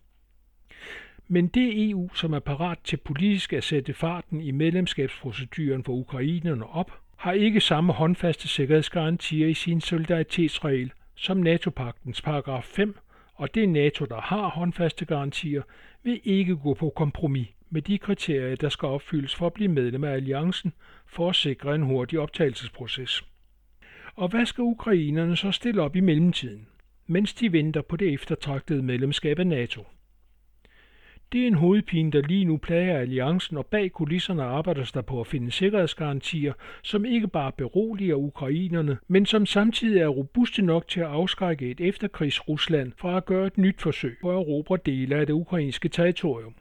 Men 1.35 1.47
det 1.47 1.91
EU, 1.91 2.15
som 2.15 2.33
er 2.33 2.39
parat 2.39 2.79
til 2.85 2.97
politisk 2.97 3.53
at 3.53 3.65
sætte 3.65 3.95
farten 3.95 4.41
i 4.41 4.51
medlemskabsproceduren 4.51 5.85
for 5.85 5.93
ukrainerne 5.93 6.67
op, 6.67 7.01
har 7.17 7.33
ikke 7.33 7.61
samme 7.61 7.93
håndfaste 7.93 8.49
sikkerhedsgarantier 8.49 9.47
i 9.47 9.55
sin 9.55 9.81
solidaritetsregel 9.81 10.93
som 11.15 11.37
NATO-pagtens 11.37 12.23
paragraf 12.23 12.65
5, 12.65 12.97
og 13.35 13.55
det 13.55 13.69
NATO, 13.69 14.05
der 14.05 14.21
har 14.21 14.49
håndfaste 14.49 15.05
garantier, 15.05 15.63
vil 16.03 16.21
ikke 16.25 16.57
gå 16.57 16.75
på 16.75 16.93
kompromis 16.97 17.49
med 17.71 17.83
de 17.83 17.99
kriterier, 17.99 18.57
der 18.57 18.69
skal 18.69 18.87
opfyldes 18.87 19.35
for 19.35 19.47
at 19.47 19.53
blive 19.53 19.69
medlem 19.69 20.05
af 20.05 20.13
alliancen 20.13 20.73
for 21.07 21.29
at 21.29 21.37
sikre 21.37 21.75
en 21.75 21.83
hurtig 21.83 22.19
optagelsesproces. 22.19 23.25
Og 24.15 24.29
hvad 24.29 24.47
skal 24.47 24.63
ukrainerne 24.63 25.37
så 25.37 25.53
stille 25.53 25.83
op 25.83 25.97
i 25.97 26.01
mellemtiden, 26.01 26.67
mens 27.07 27.35
de 27.35 27.53
venter 27.53 27.83
på 27.83 27.97
det 27.97 28.13
eftertragtede 28.13 28.83
medlemskab 28.83 29.39
af 29.39 29.47
NATO? 29.47 29.85
Det 31.33 31.43
er 31.43 31.47
en 31.47 31.55
hovedpine, 31.55 32.11
der 32.11 32.23
lige 32.23 32.45
nu 32.45 32.57
plager 32.57 32.99
alliancen, 32.99 33.57
og 33.57 33.67
bag 33.67 33.93
kulisserne 33.93 34.43
arbejdes 34.43 34.93
der 34.93 35.03
på 35.03 35.21
at 35.21 35.27
finde 35.27 35.51
sikkerhedsgarantier, 35.51 36.53
som 36.83 37.05
ikke 37.05 37.29
bare 37.29 37.53
beroliger 37.53 38.15
ukrainerne, 38.15 38.99
men 39.09 39.27
som 39.27 39.47
samtidig 39.47 40.01
er 40.01 40.09
robuste 40.09 40.63
nok 40.63 40.89
til 40.89 41.01
at 41.01 41.07
afskrække 41.07 41.71
et 41.71 41.81
efterkrigs 41.81 42.49
Rusland 42.49 42.93
fra 42.99 43.17
at 43.17 43.25
gøre 43.25 43.47
et 43.47 43.59
nyt 43.59 43.81
forsøg 43.81 44.17
på 44.23 44.31
at 44.31 44.37
erobre 44.37 44.79
dele 44.87 45.17
af 45.17 45.27
det 45.27 45.33
ukrainske 45.33 45.89
territorium. 45.89 46.55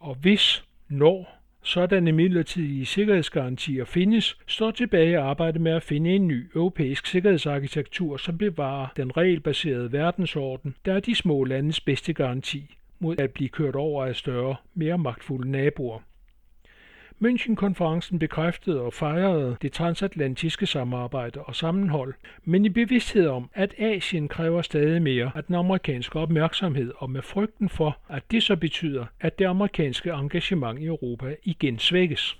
Og 0.00 0.14
hvis, 0.14 0.64
når 0.88 1.28
sådanne 1.62 2.12
midlertidige 2.12 2.86
sikkerhedsgarantier 2.86 3.84
findes, 3.84 4.38
står 4.46 4.70
tilbage 4.70 5.16
at 5.16 5.22
arbejde 5.22 5.58
med 5.58 5.72
at 5.72 5.82
finde 5.82 6.10
en 6.10 6.28
ny 6.28 6.50
europæisk 6.54 7.06
sikkerhedsarkitektur, 7.06 8.16
som 8.16 8.38
bevarer 8.38 8.86
den 8.96 9.16
regelbaserede 9.16 9.92
verdensorden, 9.92 10.74
der 10.84 10.94
er 10.94 11.00
de 11.00 11.14
små 11.14 11.44
landes 11.44 11.80
bedste 11.80 12.12
garanti 12.12 12.74
mod 12.98 13.20
at 13.20 13.30
blive 13.30 13.48
kørt 13.48 13.74
over 13.76 14.04
af 14.04 14.16
større, 14.16 14.56
mere 14.74 14.98
magtfulde 14.98 15.50
naboer. 15.50 16.00
Münchenkonferencen 17.20 18.18
bekræftede 18.18 18.80
og 18.80 18.92
fejrede 18.92 19.56
det 19.62 19.72
transatlantiske 19.72 20.66
samarbejde 20.66 21.42
og 21.42 21.56
sammenhold, 21.56 22.14
men 22.44 22.64
i 22.64 22.68
bevidsthed 22.68 23.26
om, 23.26 23.50
at 23.54 23.74
Asien 23.78 24.28
kræver 24.28 24.62
stadig 24.62 25.02
mere 25.02 25.30
af 25.34 25.44
den 25.44 25.54
amerikanske 25.54 26.18
opmærksomhed 26.18 26.92
og 26.96 27.10
med 27.10 27.22
frygten 27.22 27.68
for, 27.68 27.98
at 28.08 28.30
det 28.30 28.42
så 28.42 28.56
betyder, 28.56 29.06
at 29.20 29.38
det 29.38 29.44
amerikanske 29.44 30.10
engagement 30.10 30.80
i 30.80 30.84
Europa 30.84 31.36
igen 31.42 31.78
svækkes. 31.78 32.38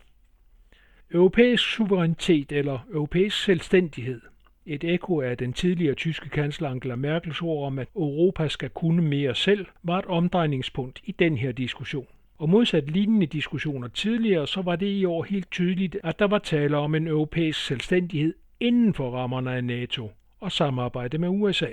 Europæisk 1.11 1.65
suverænitet 1.65 2.53
eller 2.53 2.79
europæisk 2.93 3.45
selvstændighed 3.45 4.21
et 4.67 4.85
ekko 4.85 5.21
af 5.21 5.37
den 5.37 5.53
tidligere 5.53 5.95
tyske 5.95 6.29
kansler 6.29 6.69
Angela 6.69 6.97
Merkels 6.97 7.43
ord 7.43 7.67
om, 7.67 7.79
at 7.79 7.89
Europa 7.97 8.49
skal 8.49 8.71
kunne 8.71 9.03
mere 9.03 9.35
selv, 9.35 9.67
var 9.83 9.99
et 9.99 10.07
omdrejningspunkt 10.07 11.01
i 11.05 11.13
den 11.13 11.39
her 11.39 11.53
diskussion. 11.53 12.07
Og 12.39 12.49
modsat 12.49 12.91
lignende 12.91 13.27
diskussioner 13.27 13.89
tidligere, 13.89 14.47
så 14.47 14.63
var 14.63 14.77
det 14.77 14.87
i 14.87 15.05
år 15.05 15.23
helt 15.23 15.51
tydeligt, 15.51 15.97
at 16.05 16.19
der 16.19 16.27
var 16.27 16.39
tale 16.39 16.77
om 16.77 16.95
en 16.95 17.07
europæisk 17.07 17.67
selvstændighed 17.67 18.35
inden 18.61 18.95
for 18.95 19.11
rammerne 19.11 19.53
af 19.53 19.65
NATO 19.65 20.11
og 20.41 20.53
samarbejde 20.53 21.19
med 21.19 21.29
USA. 21.29 21.71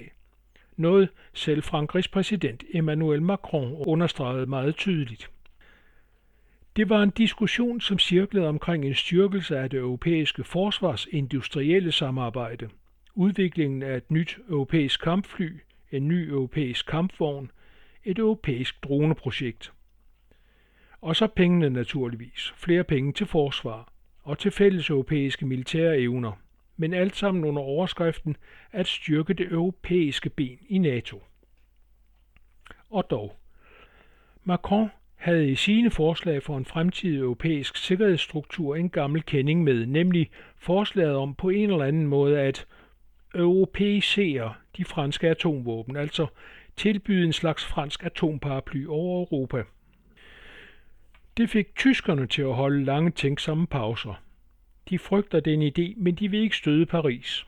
Noget 0.78 1.10
selv 1.34 1.64
Frankrigs 1.64 2.08
præsident 2.08 2.64
Emmanuel 2.74 3.22
Macron 3.22 3.74
understregede 3.88 4.46
meget 4.46 4.76
tydeligt. 4.76 5.30
Det 6.76 6.90
var 6.90 7.04
en 7.04 7.10
diskussion, 7.10 7.82
som 7.82 8.00
cirklede 8.00 8.48
omkring 8.48 8.86
en 8.86 8.96
styrkelse 8.96 9.58
af 9.58 9.70
det 9.70 9.80
europæiske 9.80 10.44
forsvarsindustrielle 10.44 11.92
samarbejde– 11.92 12.70
udviklingen 13.16 13.84
af 13.84 13.98
et 13.98 14.12
nyt 14.12 14.40
europæisk 14.50 15.02
kampfly, 15.02 15.60
en 15.92 16.08
ny 16.08 16.30
europæisk 16.30 16.86
kampvogn, 16.86 17.52
et 18.04 18.20
europæisk 18.20 18.84
droneprojekt. 18.84 19.74
Og 21.02 21.16
så 21.16 21.28
pengene 21.28 21.70
naturligvis. 21.70 22.54
Flere 22.56 22.84
penge 22.84 23.14
til 23.14 23.26
forsvar 23.28 23.94
og 24.24 24.38
til 24.38 24.52
fælles 24.52 24.90
europæiske 24.90 25.46
militære 25.46 26.00
evner. 26.00 26.32
Men 26.78 26.94
alt 26.94 27.16
sammen 27.16 27.46
under 27.46 27.62
overskriften 27.62 28.38
at 28.72 28.88
styrke 28.88 29.34
det 29.34 29.52
europæiske 29.52 30.30
ben 30.30 30.58
i 30.68 30.78
NATO. 30.78 31.24
Og 32.90 33.10
dog. 33.10 33.40
Macron 34.44 34.90
havde 35.16 35.52
i 35.52 35.56
sine 35.56 35.92
forslag 35.92 36.44
for 36.44 36.58
en 36.58 36.66
fremtidig 36.66 37.20
europæisk 37.20 37.78
sikkerhedsstruktur 37.78 38.76
en 38.76 38.90
gammel 38.90 39.24
kending 39.24 39.64
med, 39.64 39.86
nemlig 39.86 40.30
forslaget 40.58 41.16
om 41.16 41.36
på 41.36 41.50
en 41.50 41.72
eller 41.72 41.86
anden 41.86 42.08
måde 42.08 42.40
at 42.40 42.68
europæisere 43.36 44.54
de 44.78 44.86
franske 44.86 45.30
atomvåben, 45.30 45.96
altså 45.96 46.28
tilbyde 46.76 47.26
en 47.26 47.34
slags 47.34 47.66
fransk 47.66 48.04
atomparaply 48.04 48.86
over 48.88 49.22
Europa. 49.22 49.64
Det 51.38 51.50
fik 51.50 51.76
tyskerne 51.76 52.28
til 52.28 52.42
at 52.42 52.54
holde 52.54 52.86
lange 52.86 53.12
tænksomme 53.12 53.68
pauser. 53.68 54.24
De 54.90 55.00
frygter 55.00 55.40
den 55.40 55.62
idé, 55.62 55.94
men 55.98 56.16
de 56.16 56.32
vil 56.32 56.40
ikke 56.40 56.58
støde 56.58 56.86
Paris. 56.86 57.46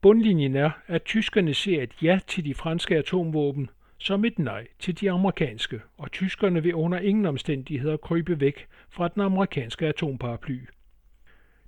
Bundlinjen 0.00 0.56
er, 0.56 0.70
at 0.86 1.04
tyskerne 1.04 1.54
ser 1.54 1.82
et 1.82 2.02
ja 2.02 2.20
til 2.26 2.44
de 2.44 2.54
franske 2.54 2.96
atomvåben 2.96 3.70
som 3.98 4.24
et 4.24 4.38
nej 4.38 4.66
til 4.78 5.00
de 5.00 5.10
amerikanske, 5.10 5.80
og 5.96 6.12
tyskerne 6.12 6.62
vil 6.62 6.74
under 6.74 6.98
ingen 6.98 7.26
omstændigheder 7.26 7.96
krybe 7.96 8.40
væk 8.40 8.66
fra 8.90 9.08
den 9.08 9.22
amerikanske 9.22 9.86
atomparaply. 9.86 10.58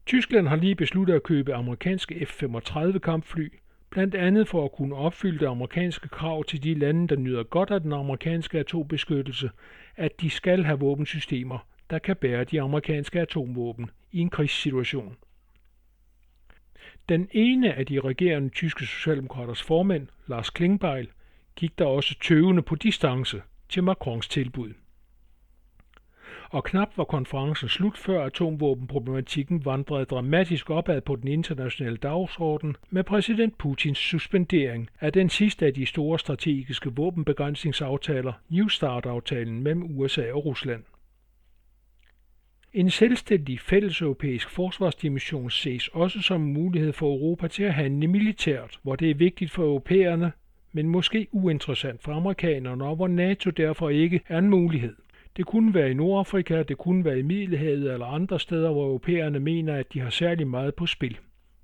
Tyskland 0.06 0.48
har 0.48 0.56
lige 0.56 0.74
besluttet 0.74 1.14
at 1.14 1.22
købe 1.22 1.54
amerikanske 1.54 2.26
F-35 2.26 2.98
kampfly, 2.98 3.52
blandt 3.90 4.14
andet 4.14 4.48
for 4.48 4.64
at 4.64 4.72
kunne 4.72 4.94
opfylde 4.96 5.38
det 5.38 5.46
amerikanske 5.46 6.08
krav 6.08 6.44
til 6.44 6.62
de 6.62 6.74
lande, 6.74 7.08
der 7.08 7.16
nyder 7.16 7.42
godt 7.42 7.70
af 7.70 7.80
den 7.80 7.92
amerikanske 7.92 8.58
atombeskyttelse, 8.58 9.50
at 9.96 10.20
de 10.20 10.30
skal 10.30 10.64
have 10.64 10.78
våbensystemer, 10.78 11.66
der 11.90 11.98
kan 11.98 12.16
bære 12.16 12.44
de 12.44 12.60
amerikanske 12.60 13.20
atomvåben 13.20 13.90
i 14.12 14.18
en 14.18 14.30
krigssituation. 14.30 15.16
Den 17.08 17.28
ene 17.32 17.74
af 17.74 17.86
de 17.86 18.00
regerende 18.00 18.48
tyske 18.48 18.86
socialdemokraters 18.86 19.62
formænd, 19.62 20.06
Lars 20.26 20.50
Klingbeil, 20.50 21.08
gik 21.56 21.78
der 21.78 21.84
også 21.84 22.14
tøvende 22.22 22.62
på 22.62 22.74
distance 22.74 23.42
til 23.68 23.84
Macrons 23.84 24.28
tilbud. 24.28 24.72
Og 26.50 26.64
knap 26.64 26.88
var 26.96 27.04
konferencen 27.04 27.68
slut, 27.68 27.98
før 27.98 28.24
atomvåbenproblematikken 28.24 29.64
vandrede 29.64 30.04
dramatisk 30.04 30.70
opad 30.70 31.00
på 31.00 31.16
den 31.16 31.28
internationale 31.28 31.96
dagsorden 31.96 32.76
med 32.90 33.04
præsident 33.04 33.58
Putins 33.58 33.98
suspendering 33.98 34.88
af 35.00 35.12
den 35.12 35.28
sidste 35.28 35.66
af 35.66 35.74
de 35.74 35.86
store 35.86 36.18
strategiske 36.18 36.90
våbenbegrænsningsaftaler, 36.96 38.32
New 38.48 38.68
Start-aftalen 38.68 39.62
mellem 39.62 39.98
USA 39.98 40.32
og 40.32 40.44
Rusland. 40.44 40.82
En 42.72 42.90
selvstændig 42.90 43.60
fælleseuropæisk 43.60 44.50
forsvarsdimension 44.50 45.50
ses 45.50 45.88
også 45.88 46.22
som 46.22 46.42
en 46.42 46.52
mulighed 46.52 46.92
for 46.92 47.06
Europa 47.06 47.48
til 47.48 47.62
at 47.62 47.74
handle 47.74 48.08
militært, 48.08 48.78
hvor 48.82 48.96
det 48.96 49.10
er 49.10 49.14
vigtigt 49.14 49.50
for 49.50 49.62
europæerne 49.62 50.32
men 50.72 50.88
måske 50.88 51.28
uinteressant 51.32 52.02
for 52.02 52.12
amerikanerne, 52.12 52.84
og 52.84 52.96
hvor 52.96 53.08
NATO 53.08 53.50
derfor 53.50 53.88
ikke 53.88 54.20
er 54.28 54.38
en 54.38 54.50
mulighed. 54.50 54.94
Det 55.36 55.46
kunne 55.46 55.74
være 55.74 55.90
i 55.90 55.94
Nordafrika, 55.94 56.62
det 56.62 56.78
kunne 56.78 57.04
være 57.04 57.18
i 57.18 57.22
Middelhavet 57.22 57.92
eller 57.92 58.06
andre 58.06 58.40
steder, 58.40 58.72
hvor 58.72 58.86
europæerne 58.86 59.40
mener, 59.40 59.76
at 59.76 59.92
de 59.92 60.00
har 60.00 60.10
særlig 60.10 60.46
meget 60.46 60.74
på 60.74 60.86
spil. 60.86 61.18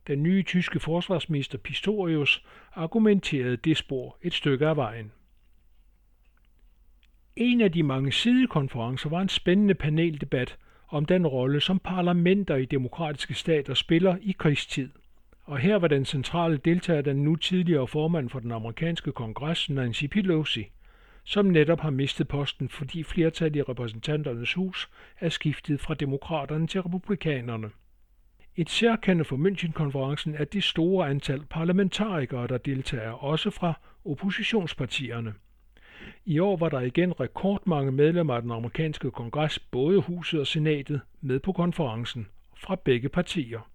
Den 0.06 0.22
nye 0.22 0.42
tyske 0.42 0.80
forsvarsminister 0.80 1.58
Pistorius 1.58 2.44
argumenterede 2.72 3.56
det 3.56 3.76
spor 3.76 4.18
et 4.22 4.34
stykke 4.34 4.66
af 4.66 4.76
vejen. 4.76 5.12
En 7.36 7.60
af 7.60 7.72
de 7.72 7.82
mange 7.82 8.12
sidekonferencer 8.12 9.08
var 9.08 9.20
en 9.20 9.28
spændende 9.28 9.74
paneldebat 9.74 10.56
om 10.88 11.04
den 11.04 11.26
rolle, 11.26 11.60
som 11.60 11.78
parlamenter 11.78 12.56
i 12.56 12.64
demokratiske 12.64 13.34
stater 13.34 13.74
spiller 13.74 14.16
i 14.22 14.32
krigstid– 14.38 14.88
og 15.46 15.58
her 15.58 15.76
var 15.76 15.88
den 15.88 16.04
centrale 16.04 16.56
deltager 16.56 17.02
den 17.02 17.16
nu 17.16 17.36
tidligere 17.36 17.86
formand 17.86 18.30
for 18.30 18.40
den 18.40 18.52
amerikanske 18.52 19.12
kongres, 19.12 19.70
Nancy 19.70 20.04
Pelosi, 20.04 20.70
som 21.26 21.46
netop 21.46 21.80
har 21.80 21.90
mistet 21.90 22.28
posten, 22.28 22.68
fordi 22.68 23.02
flertallet 23.02 23.56
i 23.56 23.62
repræsentanternes 23.62 24.54
hus 24.54 24.88
er 25.20 25.28
skiftet 25.28 25.80
fra 25.80 25.94
demokraterne 25.94 26.66
til 26.66 26.80
republikanerne. 26.80 27.70
Et 28.56 28.70
særkende 28.70 29.24
for 29.24 29.36
München-konferencen 29.36 30.34
er 30.34 30.44
det 30.44 30.64
store 30.64 31.10
antal 31.10 31.44
parlamentarikere, 31.50 32.46
der 32.46 32.58
deltager, 32.58 33.10
også 33.10 33.50
fra 33.50 33.80
oppositionspartierne. 34.04 35.34
I 36.24 36.38
år 36.38 36.56
var 36.56 36.68
der 36.68 36.80
igen 36.80 37.20
rekordmange 37.20 37.92
medlemmer 37.92 38.34
af 38.34 38.42
den 38.42 38.50
amerikanske 38.50 39.10
kongres, 39.10 39.58
både 39.58 40.00
huset 40.00 40.40
og 40.40 40.46
senatet, 40.46 41.00
med 41.20 41.40
på 41.40 41.52
konferencen, 41.52 42.26
fra 42.56 42.74
begge 42.84 43.08
partier. 43.08 43.70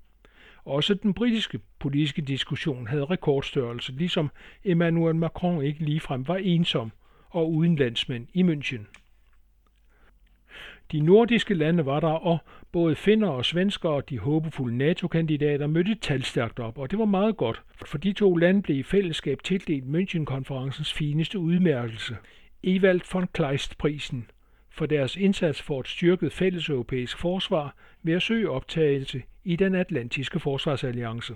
Også 0.65 0.93
den 0.93 1.13
britiske 1.13 1.59
politiske 1.79 2.21
diskussion 2.21 2.87
havde 2.87 3.05
rekordstørrelse, 3.05 3.91
ligesom 3.91 4.29
Emmanuel 4.63 5.15
Macron 5.15 5.63
ikke 5.63 5.85
ligefrem 5.85 6.27
var 6.27 6.37
ensom 6.37 6.91
og 7.31 7.51
uden 7.51 7.75
landsmænd 7.75 8.27
i 8.33 8.43
München. 8.43 8.85
De 10.91 10.99
nordiske 10.99 11.53
lande 11.53 11.85
var 11.85 11.99
der, 11.99 12.07
og 12.07 12.37
både 12.71 12.95
finner 12.95 13.27
og 13.29 13.45
svenskere 13.45 13.91
og 13.91 14.09
de 14.09 14.19
håbefulde 14.19 14.77
NATO-kandidater 14.77 15.67
mødte 15.67 15.95
talstærkt 15.95 16.59
op, 16.59 16.77
og 16.77 16.91
det 16.91 16.99
var 16.99 17.05
meget 17.05 17.37
godt, 17.37 17.61
for 17.85 17.97
de 17.97 18.13
to 18.13 18.35
lande 18.35 18.61
blev 18.61 18.77
i 18.77 18.83
fællesskab 18.83 19.43
tildelt 19.43 19.83
München-konferencens 19.85 20.93
fineste 20.93 21.39
udmærkelse, 21.39 22.17
Ewald 22.63 23.01
von 23.13 23.27
Kleist-prisen, 23.33 24.29
for 24.69 24.85
deres 24.85 25.15
indsats 25.15 25.61
for 25.61 25.79
et 25.79 25.87
styrket 25.87 26.33
fælles 26.33 26.69
europæisk 26.69 27.17
forsvar 27.17 27.75
ved 28.03 28.13
at 28.13 28.21
søge 28.21 28.49
optagelse 28.49 29.21
i 29.43 29.55
den 29.55 29.75
atlantiske 29.75 30.39
forsvarsalliance. 30.39 31.35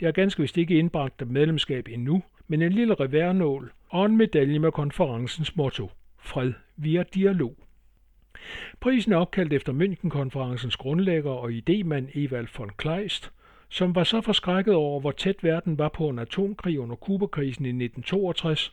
Det 0.00 0.06
har 0.06 0.12
ganske 0.12 0.40
vist 0.40 0.58
ikke 0.58 0.78
indbragt 0.78 1.30
medlemskab 1.30 1.88
endnu, 1.88 2.22
men 2.48 2.62
en 2.62 2.72
lille 2.72 2.94
reværnål 2.94 3.72
og 3.88 4.06
en 4.06 4.16
medalje 4.16 4.58
med 4.58 4.72
konferencens 4.72 5.56
motto, 5.56 5.90
fred 6.18 6.52
via 6.76 7.04
dialog. 7.14 7.56
Prisen 8.80 9.12
er 9.12 9.16
opkaldt 9.16 9.52
efter 9.52 9.72
Münchenkonferencens 9.72 10.76
grundlægger 10.76 11.30
og 11.30 11.52
idemand 11.52 12.08
Evald 12.14 12.48
von 12.58 12.70
Kleist, 12.76 13.32
som 13.68 13.94
var 13.94 14.04
så 14.04 14.20
forskrækket 14.20 14.74
over, 14.74 15.00
hvor 15.00 15.10
tæt 15.10 15.44
verden 15.44 15.78
var 15.78 15.88
på 15.88 16.08
en 16.08 16.18
atomkrig 16.18 16.80
under 16.80 16.96
Kubakrisen 16.96 17.64
i 17.64 17.68
1962, 17.68 18.72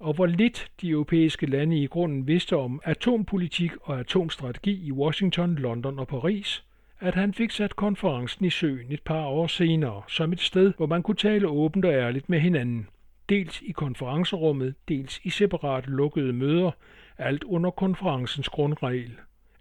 og 0.00 0.14
hvor 0.14 0.26
lidt 0.26 0.70
de 0.80 0.90
europæiske 0.90 1.46
lande 1.46 1.82
i 1.82 1.86
grunden 1.86 2.26
vidste 2.26 2.56
om 2.56 2.80
atompolitik 2.84 3.72
og 3.82 4.00
atomstrategi 4.00 4.86
i 4.86 4.92
Washington, 4.92 5.54
London 5.54 5.98
og 5.98 6.08
Paris, 6.08 6.64
at 7.00 7.14
han 7.14 7.34
fik 7.34 7.50
sat 7.50 7.76
konferencen 7.76 8.44
i 8.44 8.50
søen 8.50 8.92
et 8.92 9.02
par 9.02 9.24
år 9.24 9.46
senere 9.46 10.02
som 10.08 10.32
et 10.32 10.40
sted, 10.40 10.72
hvor 10.76 10.86
man 10.86 11.02
kunne 11.02 11.16
tale 11.16 11.48
åbent 11.48 11.84
og 11.84 11.92
ærligt 11.92 12.28
med 12.28 12.40
hinanden. 12.40 12.88
Dels 13.28 13.62
i 13.62 13.72
konferencerummet, 13.72 14.74
dels 14.88 15.20
i 15.24 15.30
separate 15.30 15.90
lukkede 15.90 16.32
møder, 16.32 16.70
alt 17.18 17.44
under 17.44 17.70
konferencens 17.70 18.48
grundregel. 18.48 19.12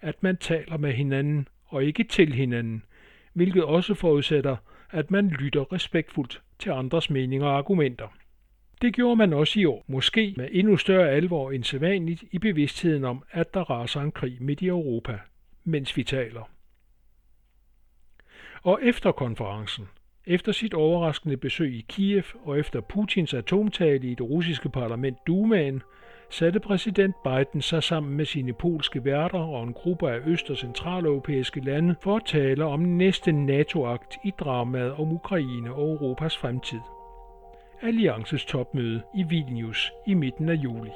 At 0.01 0.23
man 0.23 0.37
taler 0.37 0.77
med 0.77 0.93
hinanden 0.93 1.47
og 1.65 1.83
ikke 1.83 2.03
til 2.03 2.33
hinanden, 2.33 2.83
hvilket 3.33 3.63
også 3.63 3.93
forudsætter, 3.93 4.55
at 4.91 5.11
man 5.11 5.27
lytter 5.27 5.73
respektfuldt 5.73 6.41
til 6.59 6.69
andres 6.69 7.09
meninger 7.09 7.47
og 7.47 7.57
argumenter. 7.57 8.07
Det 8.81 8.93
gjorde 8.93 9.15
man 9.15 9.33
også 9.33 9.59
i 9.59 9.65
år, 9.65 9.85
måske 9.87 10.33
med 10.37 10.47
endnu 10.51 10.77
større 10.77 11.09
alvor 11.09 11.51
end 11.51 11.63
sædvanligt 11.63 12.23
i 12.31 12.37
bevidstheden 12.37 13.03
om, 13.03 13.23
at 13.31 13.53
der 13.53 13.69
raser 13.69 14.01
en 14.01 14.11
krig 14.11 14.37
midt 14.39 14.61
i 14.61 14.67
Europa, 14.67 15.19
mens 15.63 15.97
vi 15.97 16.03
taler. 16.03 16.49
Og 18.63 18.79
efter 18.83 19.11
konferencen, 19.11 19.87
efter 20.27 20.51
sit 20.51 20.73
overraskende 20.73 21.37
besøg 21.37 21.73
i 21.73 21.85
Kiev 21.89 22.23
og 22.43 22.59
efter 22.59 22.81
Putins 22.81 23.33
atomtale 23.33 24.07
i 24.07 24.15
det 24.15 24.29
russiske 24.29 24.69
parlament 24.69 25.17
Dumaen, 25.27 25.81
satte 26.29 26.59
præsident 26.59 27.15
Biden 27.23 27.61
sig 27.61 27.83
sammen 27.83 28.17
med 28.17 28.25
sine 28.25 28.53
polske 28.53 29.05
værter 29.05 29.39
og 29.39 29.63
en 29.63 29.73
gruppe 29.73 30.11
af 30.11 30.19
øst- 30.27 30.49
og 30.49 30.57
centraleuropæiske 30.57 31.59
lande 31.59 31.95
for 32.01 32.15
at 32.15 32.25
tale 32.25 32.65
om 32.65 32.79
næste 32.79 33.31
NATO-akt 33.31 34.17
i 34.25 34.31
dramaet 34.39 34.91
om 34.93 35.11
Ukraine 35.11 35.73
og 35.73 35.91
Europas 35.91 36.37
fremtid. 36.37 36.79
Alliances 37.81 38.45
topmøde 38.45 39.01
i 39.15 39.23
Vilnius 39.23 39.91
i 40.07 40.13
midten 40.13 40.49
af 40.49 40.55
juli. 40.55 40.91